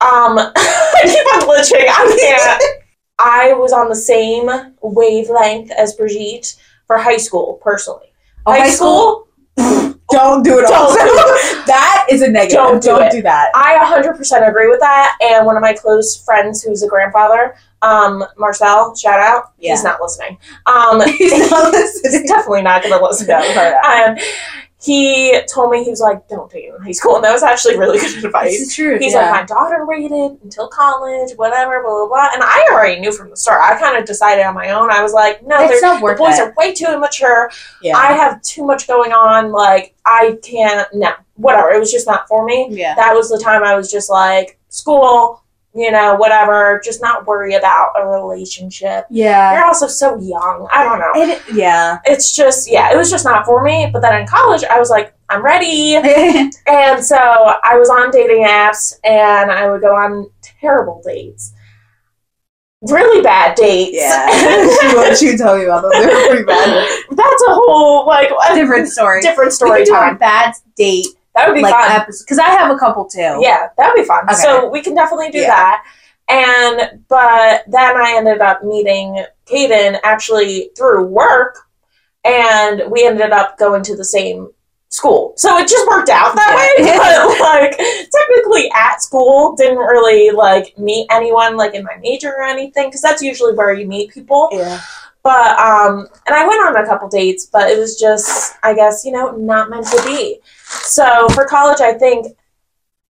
Um 0.00 0.38
I 0.38 1.00
keep 1.04 1.34
on 1.34 1.48
glitching. 1.48 1.86
I 1.88 2.16
can't. 2.18 2.84
I 3.18 3.52
was 3.54 3.72
on 3.72 3.88
the 3.88 3.94
same 3.94 4.50
wavelength 4.82 5.70
as 5.70 5.94
Bridget 5.94 6.56
for 6.92 6.98
high 6.98 7.16
school, 7.16 7.58
personally. 7.62 8.12
Oh, 8.44 8.52
high 8.52 8.70
school, 8.70 9.28
Don't 10.12 10.42
do 10.42 10.58
it. 10.58 10.66
Don't 10.68 10.94
do 10.94 11.00
it. 11.04 11.66
that 11.66 12.06
is 12.10 12.20
a 12.20 12.28
negative. 12.28 12.56
Don't 12.56 12.82
Don't, 12.82 13.10
do 13.10 13.18
do, 13.18 13.22
that. 13.22 13.50
I 13.54 13.78
100% 14.02 14.48
agree 14.48 14.68
with 14.68 14.80
that. 14.80 15.16
And 15.22 15.46
one 15.46 15.56
of 15.56 15.62
my 15.62 15.72
close 15.72 16.22
friends 16.22 16.62
who's 16.62 16.82
a 16.82 16.88
grandfather, 16.88 17.56
um, 17.80 18.24
Marcel, 18.36 18.94
shout 18.94 19.20
out. 19.20 19.52
Yeah. 19.58 19.70
He's 19.70 19.84
not 19.84 20.00
listening. 20.02 20.38
Um, 20.66 21.00
He's 21.06 21.50
not 21.50 21.74
he's 21.74 22.02
listening. 22.02 22.26
definitely 22.26 22.62
not 22.62 22.82
going 22.82 22.96
to 22.98 23.02
listen. 23.02 23.26
No, 23.26 23.40
that. 23.40 23.84
Um, 23.84 24.18
he 24.82 25.40
told 25.48 25.70
me 25.70 25.84
he 25.84 25.90
was 25.90 26.00
like, 26.00 26.26
"Don't 26.26 26.50
date 26.50 26.72
in 26.74 26.82
high 26.82 26.90
school," 26.90 27.14
and 27.14 27.24
that 27.24 27.32
was 27.32 27.44
actually 27.44 27.78
really 27.78 27.98
good 28.00 28.24
advice. 28.24 28.68
the 28.68 28.74
truth. 28.74 29.00
He's 29.00 29.12
yeah. 29.12 29.30
like, 29.30 29.42
"My 29.42 29.54
daughter 29.54 29.86
waited 29.86 30.42
until 30.42 30.66
college, 30.66 31.32
whatever, 31.36 31.82
blah 31.82 31.90
blah 31.90 32.08
blah," 32.08 32.28
and 32.34 32.42
I 32.42 32.66
already 32.72 33.00
knew 33.00 33.12
from 33.12 33.30
the 33.30 33.36
start. 33.36 33.60
I 33.62 33.78
kind 33.78 33.96
of 33.96 34.04
decided 34.04 34.44
on 34.44 34.54
my 34.54 34.70
own. 34.70 34.90
I 34.90 35.00
was 35.00 35.12
like, 35.12 35.46
"No, 35.46 35.56
it's 35.60 35.80
they're, 35.80 36.00
the 36.00 36.16
boys 36.18 36.38
it. 36.38 36.42
are 36.42 36.54
way 36.56 36.72
too 36.72 36.86
immature. 36.92 37.50
yeah. 37.80 37.96
I 37.96 38.12
have 38.14 38.42
too 38.42 38.64
much 38.64 38.88
going 38.88 39.12
on. 39.12 39.52
Like, 39.52 39.94
I 40.04 40.38
can't. 40.42 40.88
No, 40.92 41.12
whatever. 41.34 41.70
It 41.70 41.78
was 41.78 41.92
just 41.92 42.08
not 42.08 42.26
for 42.26 42.44
me." 42.44 42.66
yeah. 42.70 42.96
that 42.96 43.14
was 43.14 43.30
the 43.30 43.38
time 43.38 43.62
I 43.62 43.76
was 43.76 43.88
just 43.88 44.10
like, 44.10 44.58
school, 44.68 45.44
you 45.74 45.90
know, 45.90 46.14
whatever, 46.16 46.80
just 46.84 47.00
not 47.00 47.26
worry 47.26 47.54
about 47.54 47.92
a 47.98 48.06
relationship. 48.06 49.06
Yeah. 49.08 49.54
You're 49.54 49.64
also 49.64 49.86
so 49.86 50.18
young. 50.20 50.68
I 50.70 50.84
don't 50.84 50.98
know. 50.98 51.12
It, 51.14 51.42
yeah. 51.54 51.98
It's 52.04 52.36
just, 52.36 52.70
yeah, 52.70 52.92
it 52.92 52.96
was 52.96 53.10
just 53.10 53.24
not 53.24 53.46
for 53.46 53.62
me. 53.62 53.88
But 53.92 54.00
then 54.02 54.20
in 54.20 54.26
college, 54.26 54.64
I 54.64 54.78
was 54.78 54.90
like, 54.90 55.14
I'm 55.30 55.42
ready. 55.42 55.94
And 56.66 57.04
so 57.04 57.16
I 57.16 57.76
was 57.78 57.88
on 57.88 58.10
dating 58.10 58.44
apps 58.44 58.94
and 59.04 59.50
I 59.50 59.70
would 59.70 59.80
go 59.80 59.94
on 59.96 60.30
terrible 60.42 61.00
dates. 61.04 61.52
Really 62.82 63.22
bad 63.22 63.54
dates. 63.56 63.96
yeah. 63.96 64.26
she, 64.30 64.96
what 64.96 65.16
she 65.16 65.36
told 65.36 65.58
me 65.60 65.64
about 65.66 65.82
them. 65.82 65.92
They 65.92 66.06
were 66.06 66.28
pretty 66.28 66.44
bad. 66.44 66.88
That's 67.10 67.42
a 67.48 67.54
whole, 67.54 68.06
like, 68.06 68.28
Different 68.54 68.88
story. 68.88 69.22
different 69.22 69.52
story 69.52 69.80
could 69.80 69.86
do 69.86 69.94
a 69.94 69.96
time. 69.96 70.18
bad 70.18 70.54
date 70.76 71.06
That 71.34 71.48
would 71.48 71.54
be 71.54 71.62
like 71.62 71.72
fun. 71.74 72.04
because 72.06 72.38
I 72.38 72.50
have 72.50 72.70
a 72.74 72.78
couple 72.78 73.06
too. 73.06 73.38
Yeah, 73.40 73.68
that 73.78 73.88
would 73.94 74.00
be 74.00 74.06
fun. 74.06 74.24
Okay. 74.24 74.34
So 74.34 74.68
we 74.70 74.82
can 74.82 74.94
definitely 74.94 75.30
do 75.30 75.38
Yeah. 75.38 75.48
that. 75.48 75.84
And 76.28 77.00
but 77.08 77.64
then 77.66 77.96
I 77.96 78.14
ended 78.16 78.40
up 78.40 78.62
meeting 78.64 79.24
Kaden 79.46 79.98
actually 80.04 80.70
through 80.76 81.04
work, 81.04 81.58
and 82.24 82.82
we 82.90 83.04
ended 83.06 83.30
up 83.32 83.58
going 83.58 83.82
to 83.84 83.96
the 83.96 84.04
same 84.04 84.48
school. 84.88 85.32
So 85.38 85.56
it 85.58 85.68
just 85.68 85.86
worked 85.88 86.10
out 86.10 86.34
that 86.36 86.74
Yeah. 86.78 86.86
way. 86.86 86.98
But 87.38 87.40
like 87.40 87.78
technically 88.12 88.70
at 88.74 89.00
school, 89.02 89.56
didn't 89.56 89.78
really 89.78 90.30
like 90.30 90.78
meet 90.78 91.06
anyone 91.10 91.56
like 91.56 91.74
in 91.74 91.82
my 91.82 91.96
major 92.02 92.28
or 92.36 92.42
anything 92.42 92.88
because 92.88 93.00
that's 93.00 93.22
usually 93.22 93.54
where 93.54 93.72
you 93.72 93.86
meet 93.86 94.12
people. 94.12 94.50
Yeah. 94.52 94.80
But 95.22 95.58
um, 95.58 96.08
and 96.26 96.34
I 96.36 96.46
went 96.46 96.66
on 96.66 96.76
a 96.76 96.84
couple 96.86 97.08
dates, 97.08 97.46
but 97.46 97.70
it 97.70 97.78
was 97.78 97.98
just, 97.98 98.54
I 98.62 98.74
guess, 98.74 99.04
you 99.04 99.12
know, 99.12 99.30
not 99.32 99.70
meant 99.70 99.86
to 99.86 100.02
be. 100.04 100.40
So 100.82 101.28
for 101.30 101.44
college, 101.46 101.80
I 101.80 101.94
think 101.94 102.36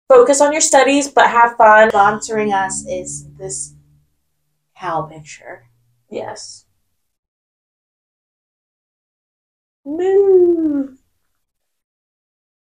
focus 0.09 0.41
on 0.41 0.51
your 0.51 0.61
studies, 0.61 1.07
but 1.09 1.29
have 1.29 1.55
fun. 1.57 1.89
Sponsoring 1.89 2.53
us 2.53 2.85
is 2.87 3.27
this 3.37 3.73
cow 4.77 5.03
picture. 5.03 5.65
Yes. 6.09 6.65
Moo. 9.85 10.95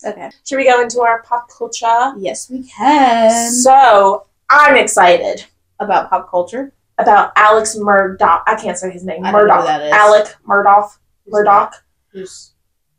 Okay. 0.06 0.30
Should 0.46 0.58
we 0.58 0.66
go 0.66 0.82
into 0.82 1.02
our 1.02 1.22
pop 1.24 1.50
culture? 1.50 2.14
Yes, 2.18 2.50
we 2.50 2.64
can. 2.64 3.52
So 3.52 4.28
I'm 4.50 4.76
excited 4.78 5.46
About 5.80 6.10
pop 6.10 6.30
culture. 6.30 6.72
about 6.98 7.32
Alex 7.36 7.76
Murdaugh. 7.76 8.42
I 8.48 8.56
can't 8.56 8.78
say 8.78 8.92
his 8.92 9.04
name. 9.04 9.26
I 9.26 9.32
don't 9.32 9.48
know 9.48 9.56
who 9.56 9.62
Murdaugh. 9.62 9.66
that 9.66 9.82
is. 9.84 9.92
Alec 9.92 10.36
Murdaugh. 10.48 10.98
Murdaugh. 11.30 11.74
Who's 12.14 12.52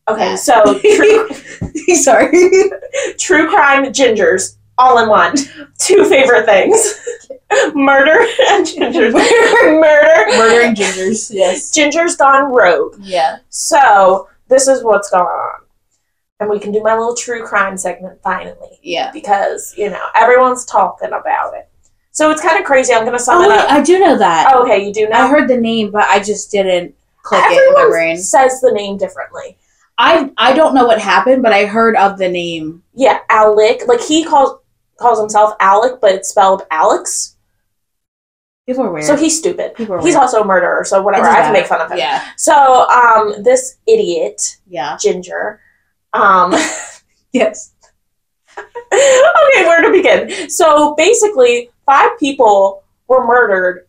Okay, 0.09 0.37
so 0.37 0.78
true, 0.80 1.28
Sorry. 1.95 2.30
true 3.19 3.49
crime 3.49 3.85
gingers 3.92 4.57
all 4.78 5.02
in 5.02 5.09
one. 5.09 5.35
Two 5.78 6.04
favorite 6.09 6.47
things: 6.47 6.99
murder 7.75 8.19
and 8.49 8.66
gingers. 8.66 9.12
murder. 9.12 10.37
Murdering 10.38 10.75
gingers. 10.75 11.30
Yes. 11.33 11.71
Gingers 11.76 12.19
gone 12.19 12.52
rogue. 12.52 12.97
Yeah. 13.00 13.38
So 13.50 14.28
this 14.49 14.66
is 14.69 14.83
what's 14.83 15.11
going 15.11 15.23
on, 15.25 15.61
and 16.40 16.50
we 16.50 16.59
can 16.59 16.73
do 16.73 16.83
my 16.83 16.95
little 16.97 17.14
true 17.14 17.45
crime 17.47 17.76
segment 17.76 18.21
finally 18.23 18.78
Yeah. 18.83 19.11
because 19.12 19.75
you 19.76 19.90
know 19.90 20.04
everyone's 20.16 20.64
talking 20.64 21.09
about 21.12 21.54
it. 21.54 21.69
So 22.12 22.30
it's 22.33 22.42
kind 22.42 22.59
of 22.59 22.64
crazy. 22.64 22.92
I'm 22.92 23.04
gonna 23.04 23.19
sum 23.19 23.42
Oh 23.42 23.45
it 23.45 23.49
wait, 23.50 23.59
up. 23.61 23.71
I 23.71 23.80
do 23.83 24.00
know 24.00 24.19
that. 24.19 24.50
Oh, 24.52 24.64
okay, 24.64 24.85
you 24.85 24.92
do 24.92 25.09
know. 25.09 25.16
I 25.16 25.28
heard 25.28 25.47
the 25.49 25.57
name, 25.57 25.92
but 25.92 26.04
I 26.09 26.21
just 26.21 26.50
didn't 26.50 26.95
click 27.23 27.42
it 27.47 27.52
in 27.52 27.59
Everyone 27.59 27.85
my 27.85 27.90
brain. 27.90 28.16
says 28.16 28.61
the 28.61 28.73
name 28.73 28.97
differently. 28.99 29.57
I 30.02 30.30
I 30.38 30.54
don't 30.54 30.75
know 30.75 30.87
what 30.87 30.99
happened, 30.99 31.42
but 31.42 31.52
I 31.52 31.66
heard 31.66 31.95
of 31.97 32.16
the 32.16 32.28
name. 32.28 32.83
Yeah, 32.95 33.19
Alec. 33.28 33.83
Like 33.87 34.00
he 34.00 34.25
calls 34.25 34.59
calls 34.99 35.21
himself 35.21 35.54
Alec, 35.61 36.00
but 36.00 36.12
it's 36.14 36.30
spelled 36.30 36.62
Alex. 36.71 37.37
People 38.66 38.85
are 38.85 38.92
weird. 38.92 39.04
So 39.04 39.16
he's 39.16 39.37
stupid. 39.38 39.75
People 39.75 39.95
are 39.97 39.99
He's 39.99 40.14
weird. 40.14 40.16
also 40.23 40.42
a 40.42 40.45
murderer, 40.45 40.85
so 40.85 41.02
whatever. 41.02 41.25
I 41.26 41.28
doesn't 41.28 41.42
have 41.45 41.54
to 41.54 41.61
make 41.61 41.66
fun 41.66 41.80
of 41.83 41.90
him. 41.90 41.99
Yeah. 41.99 42.25
So, 42.37 42.88
um, 42.88 43.42
this 43.42 43.76
idiot 43.87 44.59
Yeah. 44.69 44.97
Ginger, 45.00 45.61
um, 46.12 46.54
Yes. 47.33 47.73
okay, 48.57 49.64
where 49.66 49.83
to 49.83 49.90
begin? 49.90 50.50
So 50.50 50.95
basically, 50.95 51.71
five 51.87 52.19
people 52.19 52.85
were 53.09 53.26
murdered 53.26 53.87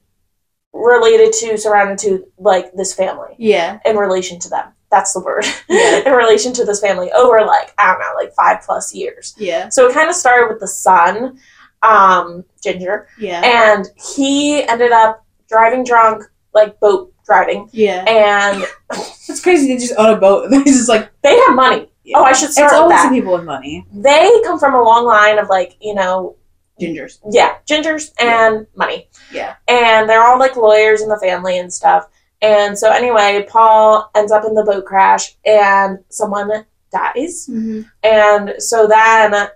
related 0.74 1.34
to 1.34 1.58
surrounded 1.58 1.98
to 2.00 2.26
like 2.38 2.74
this 2.74 2.94
family 2.94 3.36
Yeah. 3.38 3.80
in 3.86 3.98
relation 3.98 4.40
to 4.40 4.50
them. 4.50 4.74
That's 4.92 5.14
the 5.14 5.22
word. 5.22 5.46
Yeah. 5.70 6.00
in 6.06 6.12
relation 6.14 6.52
to 6.54 6.66
this 6.66 6.80
family 6.82 7.12
over 7.14 7.40
like 7.46 7.74
I 7.78 7.92
don't 7.92 8.00
know, 8.00 8.14
like 8.16 8.34
five 8.34 8.62
plus 8.66 8.94
years. 8.94 9.34
Yeah. 9.38 9.70
So 9.70 9.88
it 9.88 9.94
kind 9.94 10.10
of 10.10 10.16
started 10.16 10.50
with 10.52 10.60
the 10.60 10.68
son, 10.68 11.40
um, 11.82 12.44
Ginger, 12.62 13.08
Yeah. 13.18 13.42
and 13.44 13.88
he 14.16 14.64
ended 14.68 14.92
up 14.92 15.24
driving 15.50 15.84
drunk, 15.84 16.24
like 16.54 16.80
boat 16.80 17.14
driving, 17.26 17.70
yeah. 17.72 18.04
and 18.08 18.66
It's 19.30 19.42
crazy. 19.42 19.68
They 19.74 19.78
just 19.80 19.94
own 19.98 20.10
a 20.10 20.18
boat. 20.20 20.46
and 20.46 20.54
They 20.66 20.72
just 20.72 20.90
like. 20.90 21.10
they 21.22 21.38
have 21.38 21.56
money. 21.56 21.88
Oh, 22.14 22.24
I 22.24 22.34
should 22.34 22.52
start 22.52 22.66
It's 22.66 22.74
with 22.74 22.82
always 22.82 22.98
that. 22.98 23.10
the 23.10 23.16
people 23.16 23.34
with 23.34 23.46
money. 23.46 23.86
They 23.94 24.42
come 24.44 24.60
from 24.60 24.76
a 24.76 24.82
long 24.84 25.06
line 25.06 25.40
of 25.40 25.48
like 25.48 25.78
you 25.80 25.94
know 25.96 26.36
Gingers. 26.82 27.20
yeah, 27.30 27.58
gingers 27.70 28.12
and 28.20 28.68
money. 28.76 29.08
Yeah. 29.32 29.56
And 29.70 30.10
they're 30.10 30.24
all 30.24 30.38
like 30.40 30.56
lawyers 30.58 31.02
in 31.02 31.08
the 31.10 31.20
family 31.20 31.60
and 31.60 31.72
stuff. 31.72 32.08
And 32.42 32.78
so 32.78 32.90
anyway, 32.92 33.46
Paul 33.48 34.10
ends 34.16 34.32
up 34.32 34.46
in 34.46 34.54
the 34.56 34.64
boat 34.64 34.86
crash 34.86 35.36
and 35.46 36.00
someone 36.10 36.66
dies. 36.92 37.48
Mm-hmm. 37.48 37.82
And 38.04 38.54
so 38.58 38.88
then 38.88 39.50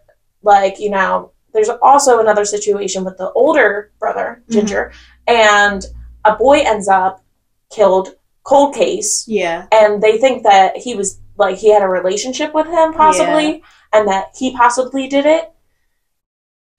like, 0.43 0.79
you 0.79 0.89
know, 0.91 1.31
there's 1.53 1.69
also 1.69 2.19
another 2.19 2.45
situation 2.45 3.03
with 3.03 3.17
the 3.17 3.31
older 3.31 3.91
brother, 3.99 4.43
Ginger, 4.49 4.91
and 5.27 5.83
a 6.25 6.35
boy 6.35 6.59
ends 6.59 6.87
up 6.87 7.23
killed 7.71 8.15
cold 8.43 8.75
case 8.75 9.25
Yeah. 9.27 9.65
and 9.71 10.01
they 10.03 10.19
think 10.19 10.43
that 10.43 10.77
he 10.77 10.93
was 10.95 11.19
like 11.37 11.57
he 11.57 11.73
had 11.73 11.81
a 11.81 11.87
relationship 11.87 12.53
with 12.53 12.67
him 12.67 12.93
possibly 12.93 13.63
and 13.91 14.07
that 14.07 14.27
he 14.37 14.55
possibly 14.55 15.07
did 15.07 15.25
it. 15.25 15.51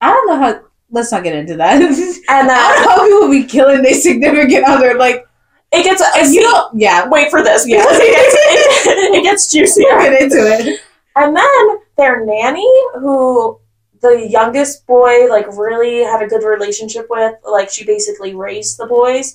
I 0.01 0.11
don't 0.13 0.27
know 0.29 0.37
how. 0.37 0.61
Let's 0.91 1.11
not 1.11 1.25
get 1.25 1.35
into 1.35 1.57
that. 1.57 1.81
And 2.29 2.49
I 2.51 2.75
don't 2.75 2.85
know 2.85 2.91
how 2.91 3.05
people 3.05 3.31
be 3.31 3.45
killing 3.45 3.83
their 3.83 3.95
significant 3.95 4.65
other. 4.67 4.95
Like, 4.95 5.27
it 5.73 5.83
gets 5.85 6.03
if 6.17 6.33
you 6.33 6.43
don't. 6.43 6.79
Yeah. 6.79 7.09
wait 7.09 7.31
for 7.31 7.43
this 7.43 7.67
Yeah. 7.67 7.83
it 7.87 8.13
gets, 8.13 8.87
it, 8.87 9.15
it 9.17 9.23
gets 9.23 9.53
juicier. 9.53 9.83
Get 9.99 10.23
into 10.23 10.39
it. 10.39 10.81
And 11.17 11.35
then 11.37 11.79
their 11.97 12.25
nanny, 12.25 12.71
who 13.01 13.59
the 14.03 14.29
youngest 14.29 14.87
boy 14.87 15.27
like 15.29 15.47
really 15.57 16.05
had 16.05 16.23
a 16.23 16.27
good 16.27 16.45
relationship 16.45 17.07
with, 17.09 17.35
like 17.51 17.71
she 17.71 17.85
basically 17.85 18.35
raised 18.35 18.79
the 18.79 18.87
boys, 18.87 19.35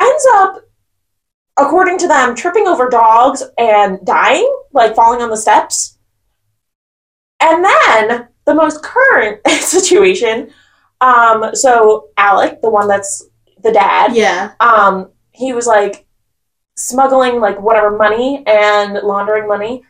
ends 0.00 0.26
up, 0.34 0.56
according 1.56 1.98
to 1.98 2.08
them, 2.08 2.34
tripping 2.34 2.66
over 2.66 2.88
dogs 2.88 3.42
and 3.58 4.04
dying, 4.04 4.50
like 4.72 4.96
falling 4.96 5.22
on 5.22 5.30
the 5.30 5.36
steps. 5.36 5.98
And 7.40 7.64
then 7.64 8.28
the 8.44 8.54
most 8.54 8.82
current 8.82 9.40
situation, 9.48 10.52
um, 11.00 11.54
so 11.54 12.08
Alec, 12.16 12.60
the 12.60 12.70
one 12.70 12.88
that's 12.88 13.24
the 13.62 13.72
dad, 13.72 14.14
Yeah. 14.16 14.52
um, 14.60 15.11
he 15.32 15.52
was 15.52 15.66
like 15.66 16.06
smuggling 16.76 17.40
like 17.40 17.60
whatever 17.60 17.90
money 17.96 18.42
and 18.46 18.94
laundering 19.02 19.48
money, 19.48 19.82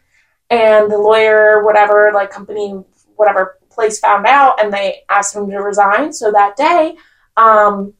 and 0.50 0.90
the 0.90 0.98
lawyer, 0.98 1.62
whatever 1.64 2.10
like 2.14 2.30
company, 2.30 2.82
whatever 3.16 3.58
place 3.70 3.98
found 3.98 4.26
out, 4.26 4.62
and 4.62 4.72
they 4.72 5.02
asked 5.08 5.34
him 5.34 5.48
to 5.50 5.56
resign. 5.58 6.12
So 6.12 6.30
that 6.32 6.56
day, 6.56 6.96
um, 7.36 7.94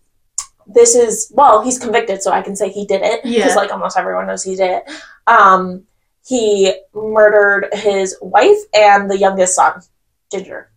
this 0.67 0.95
is 0.95 1.33
well, 1.35 1.63
he's 1.63 1.79
convicted, 1.79 2.23
so 2.23 2.31
I 2.31 2.43
can 2.43 2.55
say 2.57 2.69
he 2.69 2.87
did 2.87 3.03
it 3.03 3.23
because 3.23 3.37
Yeah. 3.37 3.55
like 3.55 3.73
almost 3.73 3.97
everyone 3.99 4.27
knows 4.27 4.43
he 4.45 4.55
did 4.57 4.71
it. 4.71 4.91
Um, 5.27 5.85
he 6.27 6.73
murdered 6.95 7.69
his 7.73 8.17
wife 8.23 8.59
and 8.75 9.11
the 9.11 9.19
youngest 9.19 9.55
son, 9.57 9.81
Ginger. 10.31 10.71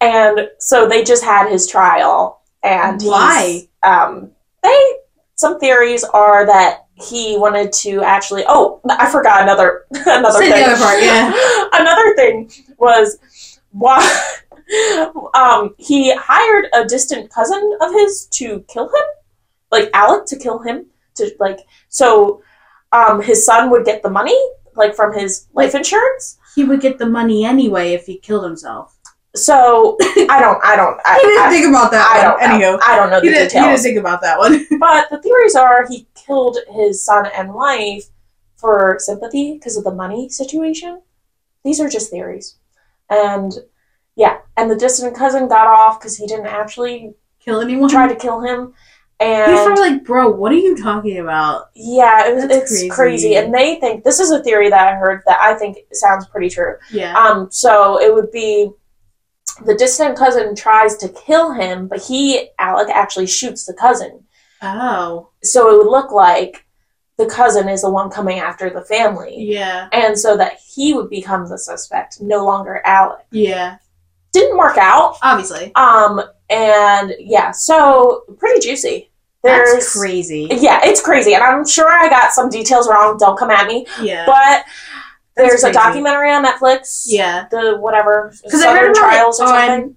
And 0.00 0.48
so 0.58 0.88
they 0.88 1.04
just 1.04 1.24
had 1.24 1.48
his 1.50 1.66
trial, 1.66 2.40
and 2.62 3.00
he's- 3.00 3.12
Why? 3.12 3.68
um, 3.82 4.30
they 4.62 4.94
some 5.34 5.60
theories 5.60 6.02
are 6.04 6.44
that 6.46 6.86
he 6.94 7.36
wanted 7.38 7.72
to 7.72 8.02
actually. 8.02 8.44
Oh, 8.48 8.80
I 8.88 9.08
forgot 9.10 9.42
another 9.42 9.86
another 9.90 10.38
Say 10.38 10.48
the 10.48 10.54
thing. 10.54 10.64
other 10.64 10.76
part, 10.76 11.02
yeah. 11.02 11.32
another 11.74 12.14
thing 12.16 12.50
was 12.78 13.60
why 13.70 13.98
um, 15.34 15.74
he 15.78 16.14
hired 16.14 16.66
a 16.74 16.84
distant 16.86 17.30
cousin 17.30 17.78
of 17.80 17.92
his 17.92 18.26
to 18.32 18.64
kill 18.68 18.88
him, 18.88 19.04
like 19.70 19.90
Alec 19.94 20.26
to 20.26 20.36
kill 20.36 20.58
him 20.58 20.86
to 21.14 21.30
like 21.38 21.60
so 21.88 22.42
um, 22.92 23.22
his 23.22 23.44
son 23.44 23.70
would 23.70 23.84
get 23.84 24.02
the 24.02 24.10
money 24.10 24.38
like 24.74 24.94
from 24.94 25.12
his 25.12 25.46
life 25.52 25.74
insurance. 25.74 26.38
He 26.54 26.64
would 26.64 26.80
get 26.80 26.98
the 26.98 27.06
money 27.06 27.44
anyway 27.44 27.92
if 27.92 28.06
he 28.06 28.18
killed 28.18 28.44
himself. 28.44 28.97
So 29.38 29.96
I 30.02 30.38
don't, 30.40 30.58
I 30.64 30.76
don't, 30.76 30.98
I, 31.04 31.18
He 31.22 31.28
didn't 31.28 31.44
I, 31.46 31.50
think 31.50 31.66
about 31.68 31.90
that 31.92 32.06
I 32.06 32.22
don't 32.22 32.60
know. 32.60 32.76
Anywho. 32.76 32.80
I 32.82 32.96
don't 32.96 33.10
know 33.10 33.20
the 33.20 33.26
He 33.26 33.32
didn't, 33.32 33.52
he 33.52 33.58
didn't 33.60 33.80
think 33.80 33.98
about 33.98 34.20
that 34.22 34.38
one. 34.38 34.66
But 34.78 35.08
the 35.10 35.20
theories 35.22 35.54
are 35.54 35.86
he 35.88 36.06
killed 36.14 36.58
his 36.72 37.04
son 37.04 37.26
and 37.34 37.52
wife 37.54 38.04
for 38.56 38.96
sympathy 39.00 39.54
because 39.54 39.76
of 39.76 39.84
the 39.84 39.94
money 39.94 40.28
situation. 40.28 41.00
These 41.64 41.80
are 41.80 41.88
just 41.88 42.10
theories. 42.10 42.56
And 43.10 43.52
yeah, 44.16 44.38
and 44.56 44.70
the 44.70 44.76
distant 44.76 45.16
cousin 45.16 45.48
got 45.48 45.66
off 45.66 46.00
because 46.00 46.16
he 46.16 46.26
didn't 46.26 46.46
actually 46.46 47.14
Kill 47.40 47.60
anyone? 47.60 47.88
try 47.88 48.08
to 48.08 48.16
kill 48.16 48.40
him. 48.40 48.74
He's 49.20 49.26
And 49.28 49.66
probably 49.66 49.90
like, 49.90 50.04
bro, 50.04 50.28
what 50.30 50.52
are 50.52 50.56
you 50.56 50.76
talking 50.76 51.18
about? 51.18 51.70
yeah, 51.74 52.26
it 52.28 52.34
was, 52.34 52.44
it's 52.44 52.70
crazy. 52.70 52.88
crazy. 52.88 53.36
And 53.36 53.52
they 53.54 53.76
think 53.76 54.04
this 54.04 54.20
is 54.20 54.30
a 54.30 54.42
theory 54.42 54.70
that 54.70 54.88
I 54.88 54.94
heard 54.96 55.22
that 55.26 55.38
I 55.40 55.54
think 55.54 55.78
sounds 55.92 56.26
pretty 56.28 56.48
true. 56.50 56.76
Yeah. 56.92 57.16
Um, 57.16 57.48
so 57.50 58.00
it 58.00 58.12
would 58.14 58.30
be 58.30 58.70
the 59.64 59.74
distant 59.74 60.16
cousin 60.16 60.54
tries 60.54 60.96
to 60.98 61.08
kill 61.08 61.52
him, 61.52 61.88
but 61.88 62.00
he, 62.02 62.48
Alec, 62.58 62.88
actually 62.90 63.26
shoots 63.26 63.66
the 63.66 63.74
cousin. 63.74 64.24
oh. 64.62 65.28
so 65.42 65.68
it 65.74 65.78
would 65.78 65.90
look 65.90 66.10
like 66.12 66.64
the 67.16 67.26
cousin 67.26 67.68
is 67.68 67.82
the 67.82 67.90
one 67.90 68.10
coming 68.10 68.38
after 68.38 68.70
the 68.70 68.82
family 68.82 69.34
Yeah. 69.38 69.88
and 69.92 70.16
so 70.18 70.36
that 70.36 70.58
he 70.74 70.94
would 70.94 71.10
become 71.10 71.48
the 71.48 71.58
suspect 71.58 72.20
no 72.20 72.44
longer 72.44 72.80
alec 72.84 73.24
Yeah. 73.30 73.78
didn't 74.32 74.56
work 74.56 74.76
out 74.78 75.16
Obviously. 75.22 75.72
um 75.74 76.20
and 76.50 77.14
yeah 77.18 77.50
so 77.50 78.24
pretty 78.38 78.60
juicy 78.60 79.10
there's 79.44 79.72
That's 79.74 79.96
crazy. 79.98 80.48
yeah 80.50 80.80
it's 80.84 81.00
crazy 81.00 81.34
and 81.34 81.42
i'm 81.42 81.66
sure 81.66 81.88
i 81.88 82.08
got 82.08 82.32
some 82.32 82.48
details 82.50 82.88
wrong 82.88 83.16
don't 83.18 83.38
come 83.38 83.50
at 83.50 83.66
me 83.68 83.86
Yeah. 84.00 84.24
but 84.26 84.64
there's 85.38 85.64
a 85.64 85.72
documentary 85.72 86.30
on 86.30 86.44
netflix 86.44 87.04
yeah. 87.06 87.46
the 87.50 87.76
whatever 87.78 88.32
Because 88.44 88.62
I 88.62 88.76
heard 88.76 88.90
about 88.90 89.00
trials 89.00 89.40
it 89.40 89.44
on 89.46 89.96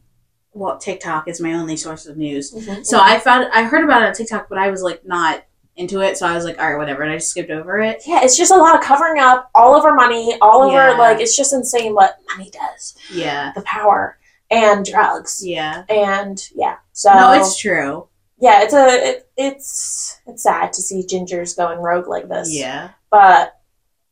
well, 0.54 0.78
TikTok 0.78 1.28
is 1.30 1.40
my 1.40 1.54
only 1.54 1.78
source 1.78 2.06
of 2.06 2.18
news. 2.18 2.52
Mhm. 2.54 2.86
So 2.86 3.00
I 3.00 3.20
found 3.20 3.48
I 3.54 3.64
heard 3.64 3.84
about 3.86 4.02
it 4.02 4.08
on 4.08 4.14
TikTok, 4.14 4.50
but 4.50 4.58
I 4.58 4.70
was 4.70 4.82
like 4.84 5.06
not 5.06 5.44
into 5.78 6.02
it. 6.02 6.18
So 6.18 6.28
I 6.28 6.36
was 6.36 6.44
like, 6.44 6.60
all 6.60 6.70
right, 6.70 6.78
whatever, 6.78 7.04
and 7.04 7.12
I 7.12 7.16
just 7.16 7.30
skipped 7.30 7.50
over 7.52 7.80
it. 7.80 8.04
yeah, 8.06 8.20
it's 8.24 8.36
just 8.38 8.52
a 8.52 8.58
lot 8.58 8.76
of 8.76 8.82
covering 8.82 9.22
up, 9.22 9.50
all 9.56 9.74
over 9.76 9.94
money, 9.94 10.38
all 10.42 10.62
over 10.64 10.74
Yeah. 10.90 10.98
like 10.98 11.22
it's 11.22 11.38
just 11.38 11.54
insane 11.54 11.94
what 11.96 12.18
money 12.36 12.50
does. 12.52 12.96
Yeah, 13.14 13.54
The 13.56 13.62
power 13.62 14.18
and 14.50 14.86
drugs 14.86 15.42
yeah. 15.46 15.86
and 15.88 16.38
yeah. 16.54 16.76
So 16.92 17.14
No, 17.14 17.32
it's 17.32 17.58
true. 17.58 18.10
yeah, 18.38 18.62
it's 18.64 18.74
a 18.74 18.88
it, 19.10 19.30
it's 19.38 20.20
it's 20.28 20.44
sad 20.44 20.74
to 20.74 20.82
see 20.82 21.08
gingers 21.10 21.56
going 21.56 21.80
rogue 21.80 22.10
like 22.10 22.28
this. 22.28 22.50
Yeah, 22.54 22.90
but 23.10 23.56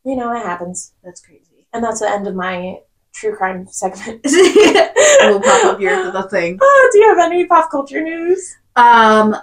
you 0.09 0.15
know 0.15 0.33
it 0.33 0.43
happens, 0.43 0.93
that's 1.03 1.21
crazy. 1.21 1.67
and 1.73 1.83
that's 1.83 1.99
the 1.99 2.09
end 2.09 2.27
of 2.27 2.35
my 2.35 2.79
true 3.13 3.35
crime 3.35 3.67
segment. 3.67 4.21
we'll 4.25 5.41
pop 5.41 5.65
up 5.65 5.79
here 5.79 6.11
the 6.11 6.23
thing. 6.29 6.57
Oh, 6.61 6.89
do 6.91 6.99
you 6.99 7.07
have 7.09 7.19
any 7.31 7.45
pop 7.45 7.69
culture 7.69 8.01
news? 8.01 8.55
Um, 8.75 9.35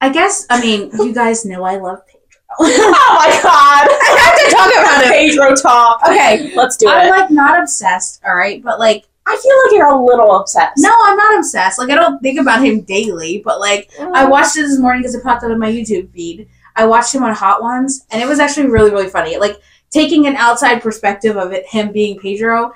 I 0.00 0.08
guess 0.10 0.46
I 0.50 0.60
mean 0.60 0.90
you 0.94 1.14
guys 1.14 1.44
know 1.44 1.62
I 1.62 1.76
love 1.76 2.06
Pedro. 2.06 2.20
oh 2.60 3.16
my 3.18 3.40
god! 3.42 3.88
I 3.88 4.18
have 4.24 4.36
to 4.38 4.56
talk 4.56 4.72
about 4.72 5.04
it. 5.04 5.30
Pedro 5.30 5.54
talk. 5.56 6.00
Okay, 6.06 6.54
let's 6.54 6.76
do 6.76 6.86
it. 6.86 6.90
I'm 6.92 7.10
like 7.10 7.30
not 7.30 7.60
obsessed, 7.60 8.20
all 8.26 8.34
right, 8.34 8.62
but 8.62 8.78
like 8.78 9.06
I 9.26 9.36
feel 9.40 9.56
like 9.64 9.78
you're 9.78 9.94
a 9.94 10.04
little 10.04 10.36
obsessed. 10.36 10.74
no, 10.78 10.90
I'm 11.04 11.16
not 11.16 11.38
obsessed. 11.38 11.78
Like 11.78 11.90
I 11.90 11.94
don't 11.94 12.20
think 12.20 12.40
about 12.40 12.64
him 12.64 12.80
daily, 12.82 13.40
but 13.44 13.60
like 13.60 13.90
I 14.00 14.26
watched 14.26 14.56
it 14.56 14.62
this 14.62 14.78
morning 14.78 15.02
because 15.02 15.14
it 15.14 15.22
popped 15.22 15.44
up 15.44 15.50
on 15.50 15.58
my 15.58 15.70
YouTube 15.70 16.10
feed. 16.12 16.48
I 16.76 16.86
watched 16.86 17.14
him 17.14 17.22
on 17.22 17.34
Hot 17.34 17.62
Ones, 17.62 18.06
and 18.10 18.22
it 18.22 18.26
was 18.26 18.38
actually 18.38 18.66
really, 18.66 18.90
really 18.90 19.08
funny. 19.08 19.36
Like 19.38 19.60
taking 19.90 20.26
an 20.26 20.36
outside 20.36 20.80
perspective 20.82 21.36
of 21.36 21.52
it, 21.52 21.66
him 21.66 21.92
being 21.92 22.18
Pedro, 22.18 22.72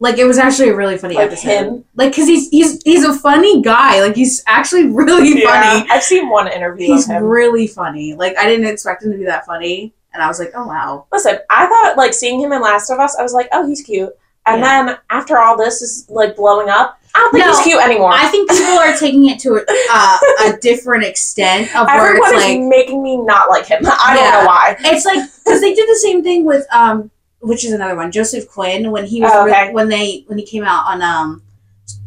like 0.00 0.18
it 0.18 0.24
was 0.24 0.36
actually 0.36 0.70
a 0.70 0.74
really 0.76 0.98
funny 0.98 1.14
like 1.14 1.26
episode. 1.28 1.48
him. 1.48 1.84
Like 1.94 2.10
because 2.10 2.26
he's 2.26 2.48
he's 2.50 2.82
he's 2.82 3.04
a 3.04 3.14
funny 3.14 3.62
guy. 3.62 4.00
Like 4.00 4.16
he's 4.16 4.42
actually 4.48 4.86
really 4.90 5.42
funny. 5.42 5.88
I've 5.88 6.02
seen 6.02 6.28
one 6.28 6.50
interview 6.50 6.88
He's 6.88 7.06
him. 7.06 7.22
really 7.22 7.68
funny. 7.68 8.14
Like 8.14 8.36
I 8.36 8.46
didn't 8.46 8.66
expect 8.66 9.04
him 9.04 9.12
to 9.12 9.18
be 9.18 9.24
that 9.26 9.46
funny, 9.46 9.94
and 10.12 10.20
I 10.20 10.26
was 10.26 10.40
like, 10.40 10.50
oh 10.56 10.66
wow. 10.66 11.06
Listen, 11.12 11.38
I 11.48 11.66
thought 11.66 11.96
like 11.96 12.14
seeing 12.14 12.40
him 12.40 12.52
in 12.52 12.60
Last 12.60 12.90
of 12.90 12.98
Us, 12.98 13.16
I 13.16 13.22
was 13.22 13.32
like, 13.32 13.48
oh, 13.52 13.66
he's 13.66 13.82
cute. 13.82 14.12
And 14.46 14.60
Yeah. 14.60 14.84
then 14.86 14.96
after 15.10 15.38
all 15.38 15.56
this 15.56 15.82
is 15.82 16.06
like 16.08 16.36
blowing 16.36 16.68
up, 16.68 16.98
I 17.14 17.18
don't 17.18 17.32
think 17.32 17.44
No, 17.44 17.52
he's 17.52 17.62
cute 17.62 17.80
anymore. 17.82 18.10
I 18.12 18.26
think 18.28 18.50
people 18.50 18.78
are 18.78 18.96
taking 18.96 19.28
it 19.28 19.38
to 19.40 19.56
a, 19.56 19.64
uh, 19.92 20.18
a 20.48 20.56
different 20.60 21.04
extent 21.04 21.74
of 21.76 21.86
where 21.86 22.06
Everyone 22.08 22.30
it's 22.34 22.42
is 22.42 22.48
like 22.50 22.60
making 22.60 23.02
me 23.02 23.18
not 23.18 23.50
like 23.50 23.66
him. 23.66 23.82
I 23.84 24.16
Yeah. 24.16 24.30
don't 24.32 24.40
know 24.44 24.46
why. 24.48 24.76
It's 24.80 25.04
like 25.04 25.20
because 25.44 25.60
they 25.60 25.74
did 25.74 25.88
the 25.88 25.96
same 26.02 26.22
thing 26.22 26.44
with 26.44 26.66
um, 26.72 27.10
which 27.40 27.64
is 27.64 27.72
another 27.72 27.96
one, 27.96 28.10
Joseph 28.12 28.48
Quinn 28.48 28.90
when 28.90 29.04
he 29.04 29.20
was 29.20 29.30
Oh, 29.34 29.44
re- 29.44 29.50
okay. 29.52 29.72
when 29.72 29.88
they 29.88 30.24
when 30.26 30.38
he 30.38 30.44
came 30.46 30.64
out 30.64 30.86
on 30.86 31.02
um, 31.02 31.42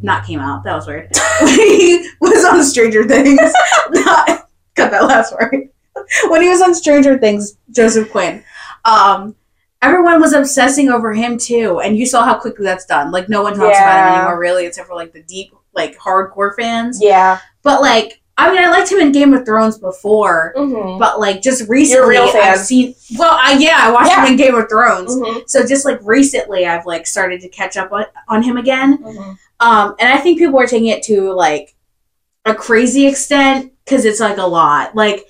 not 0.02 0.26
came 0.26 0.40
out 0.40 0.64
that 0.64 0.74
was 0.76 0.88
weird 0.88 1.10
he 1.42 2.10
was 2.20 2.44
on 2.46 2.64
Stranger 2.64 3.04
Things. 3.08 3.40
not, 3.92 4.50
cut 4.76 4.92
that 4.92 5.04
last 5.06 5.34
word. 5.34 5.70
When 6.30 6.42
he 6.42 6.50
was 6.50 6.62
on 6.62 6.74
Stranger 6.76 7.18
Things, 7.18 7.58
Joseph 7.72 8.12
Quinn, 8.12 8.44
um, 8.86 9.36
everyone 9.82 10.20
was 10.20 10.34
obsessing 10.34 10.90
over 10.90 11.14
him 11.14 11.38
too, 11.38 11.80
and 11.80 11.98
you 11.98 12.06
saw 12.06 12.24
how 12.24 12.40
quickly 12.40 12.66
that's 12.66 12.86
done. 12.86 13.12
Like 13.12 13.30
no 13.30 13.44
one 13.44 13.54
talks 13.54 13.78
about 13.78 14.08
him 14.08 14.14
anymore, 14.16 14.40
really, 14.40 14.66
except 14.66 14.88
for 14.88 14.96
like 14.96 15.14
the 15.14 15.24
deep, 15.24 15.54
like 15.74 15.98
hardcore 15.98 16.56
fans. 16.56 17.00
Yeah. 17.02 17.40
But 17.64 17.82
like, 17.82 18.22
I 18.38 18.52
mean, 18.52 18.64
I 18.64 18.70
liked 18.70 18.92
him 18.92 19.00
in 19.00 19.12
Game 19.12 19.34
of 19.34 19.46
Thrones 19.46 19.78
before. 19.78 20.54
Mm-hmm. 20.58 21.00
But 21.00 21.20
like 21.20 21.42
just 21.42 21.70
recently. 21.70 22.18
I've 22.18 22.60
seen. 22.60 22.96
Well, 23.18 23.38
I, 23.40 23.58
yeah, 23.58 23.78
I 23.80 23.92
watched 23.92 24.10
Yeah. 24.12 24.26
him 24.26 24.32
in 24.32 24.38
Game 24.38 24.56
of 24.56 24.68
Thrones. 24.70 25.16
Mm-hmm. 25.16 25.40
So 25.48 25.66
just 25.66 25.86
like 25.86 26.00
recently, 26.04 26.66
I've 26.66 26.86
like 26.86 27.08
started 27.08 27.42
to 27.42 27.50
catch 27.50 27.78
up 27.78 27.92
on, 27.92 28.06
on 28.28 28.44
him 28.44 28.58
again. 28.58 28.98
Mm-hmm. 28.98 29.32
Um, 29.62 29.96
and 30.00 30.12
I 30.12 30.18
think 30.18 30.38
people 30.38 30.60
are 30.60 30.68
taking 30.68 30.88
it 30.88 31.04
to 31.04 31.32
like 31.32 31.76
a 32.46 32.54
crazy 32.54 33.08
extent 33.08 33.72
because 33.86 34.06
it's 34.06 34.20
like 34.20 34.38
a 34.38 34.46
lot. 34.46 34.96
Like 34.96 35.28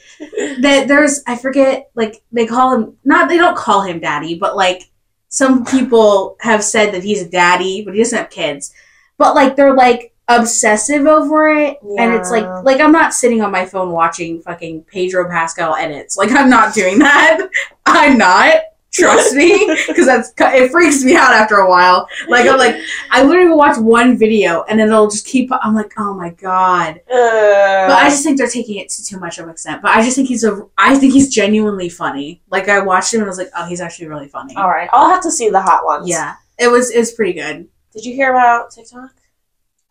that, 0.60 0.86
there's 0.88 1.22
I 1.28 1.36
forget 1.36 1.92
like 1.94 2.24
they 2.32 2.48
call 2.48 2.74
him 2.74 2.98
not 3.04 3.30
they 3.30 3.38
don't 3.38 3.58
call 3.58 3.82
him 3.82 4.00
daddy, 4.00 4.36
but 4.36 4.56
like 4.56 4.84
some 5.28 5.66
people 5.66 6.38
have 6.40 6.64
said 6.64 6.94
that 6.94 7.04
he's 7.04 7.22
a 7.22 7.30
daddy, 7.30 7.84
but 7.84 7.94
he 7.94 8.00
doesn't 8.00 8.18
have 8.18 8.30
kids. 8.30 8.74
But 9.18 9.36
like 9.36 9.56
they're 9.56 9.76
like 9.76 10.14
obsessive 10.28 11.06
over 11.06 11.50
it 11.50 11.78
and 12.00 12.12
it's 12.12 12.32
like 12.32 12.48
like 12.64 12.82
I'm 12.82 12.92
not 12.92 13.14
sitting 13.14 13.44
on 13.44 13.52
my 13.52 13.64
phone 13.64 13.92
watching 13.92 14.42
fucking 14.42 14.84
Pedro 14.84 15.30
Pascal 15.30 15.76
edits. 15.76 16.18
Like 16.18 16.32
I'm 16.32 16.50
not 16.50 16.74
doing 16.74 17.00
that. 17.00 17.48
I'm 17.86 18.18
not. 18.18 18.56
Trust 18.96 19.36
me, 19.36 19.66
because 19.88 20.06
that's 20.06 20.32
it 20.40 20.72
freaks 20.72 21.04
me 21.04 21.16
out 21.16 21.32
after 21.34 21.56
a 21.58 21.70
while. 21.70 22.08
Like 22.28 22.48
I'm 22.48 22.58
like 22.58 22.76
I 23.12 23.24
literally 23.24 23.50
will 23.50 23.58
watch 23.58 23.78
one 23.78 24.18
video 24.18 24.64
and 24.64 24.80
then 24.80 24.88
it'll 24.88 25.10
just 25.10 25.26
keep. 25.26 25.50
I'm 25.62 25.76
like, 25.76 25.94
oh 25.98 26.14
my 26.14 26.30
god. 26.30 27.02
Uh, 27.12 27.88
But 27.88 27.98
I 27.98 28.08
just 28.10 28.24
think 28.24 28.38
they're 28.38 28.48
taking 28.48 28.78
it 28.78 28.90
to 28.90 29.04
too 29.04 29.20
much 29.20 29.38
of 29.38 29.46
an 29.46 29.52
extent. 29.52 29.82
But 29.82 29.92
I 29.92 30.02
just 30.04 30.16
think 30.16 30.28
he's 30.30 30.44
a. 30.44 30.66
I 30.78 30.98
think 30.98 31.12
he's 31.14 31.28
genuinely 31.34 31.90
funny. 31.90 32.42
Like 32.50 32.70
I 32.70 32.80
watched 32.80 33.14
him 33.14 33.20
and 33.20 33.26
I 33.28 33.30
was 33.30 33.38
like, 33.38 33.50
oh, 33.58 33.66
he's 33.66 33.82
actually 33.82 34.08
really 34.08 34.28
funny. 34.30 34.56
all 34.56 34.70
right, 34.70 34.90
I'll 34.94 35.10
have 35.10 35.22
to 35.24 35.32
see 35.32 35.50
the 35.50 35.62
hot 35.62 35.84
ones. 35.84 36.08
Yeah, 36.08 36.36
it 36.58 36.70
was. 36.70 36.92
It 36.92 37.00
was 37.00 37.12
pretty 37.12 37.34
good. 37.34 37.68
Did 37.94 38.06
you 38.06 38.14
hear 38.16 38.32
about 38.32 38.72
TikTok? 38.72 39.12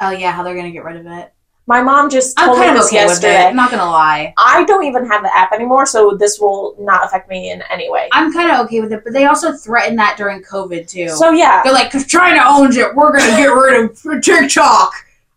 Oh 0.01 0.11
yeah, 0.11 0.33
how 0.33 0.43
they're 0.43 0.57
gonna 0.57 0.71
get 0.71 0.85
rid 0.85 0.97
of 0.97 1.07
it. 1.07 1.34
My 1.67 1.81
mom 1.81 2.11
just 2.11 2.39
I'm 2.39 2.47
told 2.49 2.59
me 2.59 2.65
kind 2.67 2.77
of 2.77 2.83
this 2.85 2.93
okay 2.93 3.07
with 3.07 3.25
it. 3.25 3.47
I'm 3.47 3.57
not 3.57 3.71
gonna 3.71 3.91
lie. 3.91 4.35
I 4.37 4.65
don't 4.67 4.85
even 4.85 5.07
have 5.07 5.23
the 5.23 5.35
app 5.35 5.53
anymore, 5.53 5.87
so 5.87 6.15
this 6.15 6.39
will 6.39 6.77
not 6.79 7.07
affect 7.07 7.29
me 7.31 7.51
in 7.53 7.63
any 7.71 7.91
way. 7.91 8.09
I'm 8.13 8.33
kind 8.35 8.51
of 8.51 8.67
okay 8.67 8.81
with 8.81 8.93
it, 8.93 9.03
but 9.03 9.15
they 9.15 9.25
also 9.25 9.53
threatened 9.53 9.99
that 9.99 10.17
during 10.19 10.43
COVID 10.43 10.87
too. 10.89 11.09
So 11.09 11.31
yeah, 11.31 11.63
They're 11.65 11.73
like, 11.73 11.91
China 12.07 12.43
owns 12.47 12.77
it, 12.77 12.95
we're 12.95 13.17
gonna 13.17 13.31
get 13.37 13.47
rid 13.47 13.83
of 13.83 14.03
TikTok. 14.23 14.93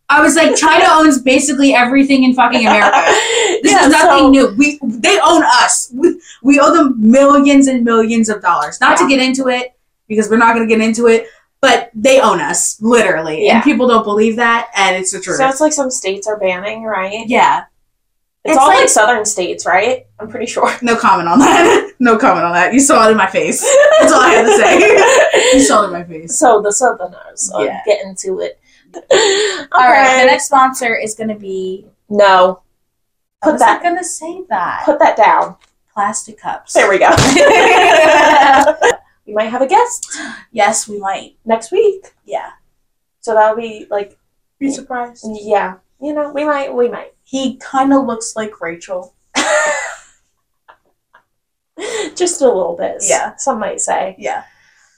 I 0.09 0.21
was 0.21 0.35
like, 0.35 0.55
China 0.55 0.85
owns 0.89 1.21
basically 1.21 1.73
everything 1.73 2.23
in 2.23 2.33
fucking 2.33 2.65
America. 2.65 2.97
This 3.63 3.71
Yeah, 3.71 3.85
is 3.85 3.91
nothing 3.91 4.17
so- 4.19 4.29
new. 4.29 4.47
We 4.55 4.79
they 4.83 5.19
own 5.19 5.43
us. 5.43 5.89
We, 5.93 6.21
we 6.43 6.59
owe 6.59 6.73
them 6.75 6.95
millions 6.99 7.67
and 7.67 7.83
millions 7.85 8.27
of 8.29 8.41
dollars. 8.41 8.79
Not 8.81 8.97
to 8.99 9.07
get 9.07 9.19
into 9.21 9.47
it 9.47 9.73
because 10.09 10.29
we're 10.29 10.37
not 10.37 10.53
gonna 10.53 10.67
get 10.67 10.79
into 10.81 11.07
it, 11.07 11.27
but 11.61 11.89
they 11.93 12.19
own 12.21 12.39
us 12.39 12.79
literally, 12.81 13.45
Yeah. 13.45 13.55
and 13.55 13.63
people 13.63 13.87
don't 13.87 14.03
believe 14.03 14.35
that, 14.37 14.69
and 14.75 14.95
it's 14.95 15.11
the 15.11 15.19
truth. 15.19 15.37
So 15.37 15.47
it's 15.47 15.61
like 15.61 15.73
some 15.73 15.89
states 15.91 16.27
are 16.27 16.37
banning, 16.37 16.83
right? 16.83 17.27
yeah, 17.27 17.65
It's, 18.43 18.53
It's 18.53 18.57
all 18.61 18.67
like, 18.67 18.79
like- 18.81 18.89
southern 18.89 19.25
states, 19.25 19.65
right? 19.65 20.05
I'm 20.19 20.27
pretty 20.29 20.45
sure. 20.45 20.71
no 20.81 20.95
comment 20.95 21.27
on 21.27 21.39
that. 21.39 21.91
no 21.99 22.17
comment 22.17 22.45
on 22.45 22.53
that. 22.53 22.73
You 22.73 22.79
saw 22.79 23.07
it 23.07 23.11
in 23.11 23.17
my 23.17 23.27
face. 23.27 23.61
That's 23.99 24.11
all 24.13 24.21
I 24.21 24.29
had 24.29 24.45
to 24.45 24.57
say. 24.57 25.53
you 25.57 25.59
saw 25.61 25.83
it 25.83 25.87
in 25.87 25.91
my 25.93 26.03
face. 26.03 26.37
So 26.37 26.61
the 26.61 26.71
southerners 26.71 27.51
are 27.53 27.65
Yeah. 27.65 27.81
getting 27.85 28.15
to 28.17 28.39
it. 28.39 28.59
All 29.73 29.81
right, 29.89 30.21
the 30.21 30.25
next 30.27 30.45
sponsor 30.45 30.95
is 30.95 31.13
gonna 31.13 31.35
be. 31.37 31.85
no, 32.09 32.61
I 33.41 33.45
Put 33.47 33.51
was 33.53 33.61
that- 33.61 33.83
gonna 33.83 34.03
say 34.03 34.43
that. 34.49 34.83
put 34.85 34.97
that 34.99 35.17
down. 35.17 35.57
plastic 35.93 36.39
cups. 36.39 36.73
There 36.73 36.87
we 36.89 36.97
go. 36.99 37.09
We 39.27 39.33
might 39.33 39.49
have 39.49 39.61
a 39.61 39.67
guest 39.67 40.07
yes, 40.51 40.87
we 40.87 40.97
might. 40.99 41.35
next 41.45 41.71
week, 41.71 42.13
Yeah. 42.25 42.51
so 43.19 43.33
that'll 43.33 43.57
be 43.57 43.85
like, 43.91 44.17
Be 44.57 44.71
surprised. 44.71 45.25
yeah, 45.29 45.75
you 46.01 46.13
know, 46.13 46.31
we 46.31 46.45
might, 46.45 46.73
we 46.73 46.87
might. 46.89 47.13
He 47.23 47.57
kind 47.57 47.93
of 47.93 48.05
looks 48.05 48.35
like 48.35 48.61
Rachel. 48.61 49.13
Just 52.15 52.41
a 52.41 52.45
little 52.47 52.75
bit. 52.75 52.97
Yeah. 53.01 53.35
Some 53.35 53.59
might 53.59 53.81
say. 53.81 54.15
Yeah. 54.17 54.43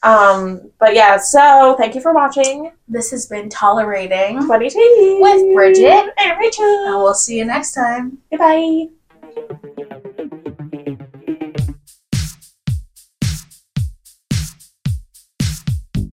Um, 0.04 0.72
but 0.80 0.96
yeah, 0.96 1.18
so 1.18 1.76
thank 1.78 1.94
you 1.94 2.00
for 2.00 2.14
watching 2.14 2.72
This 2.88 3.12
has 3.12 3.26
been 3.26 3.50
Tolerating. 3.50 4.46
20 4.46 4.70
Tea 4.70 5.18
With 5.20 5.54
Bridget. 5.54 6.14
and 6.18 6.40
Rachel. 6.40 6.64
And 6.88 6.96
we'll 7.04 7.14
see 7.14 7.38
you 7.40 7.46
next 7.46 7.74
time. 7.74 8.20
Goodbye. 8.32 8.88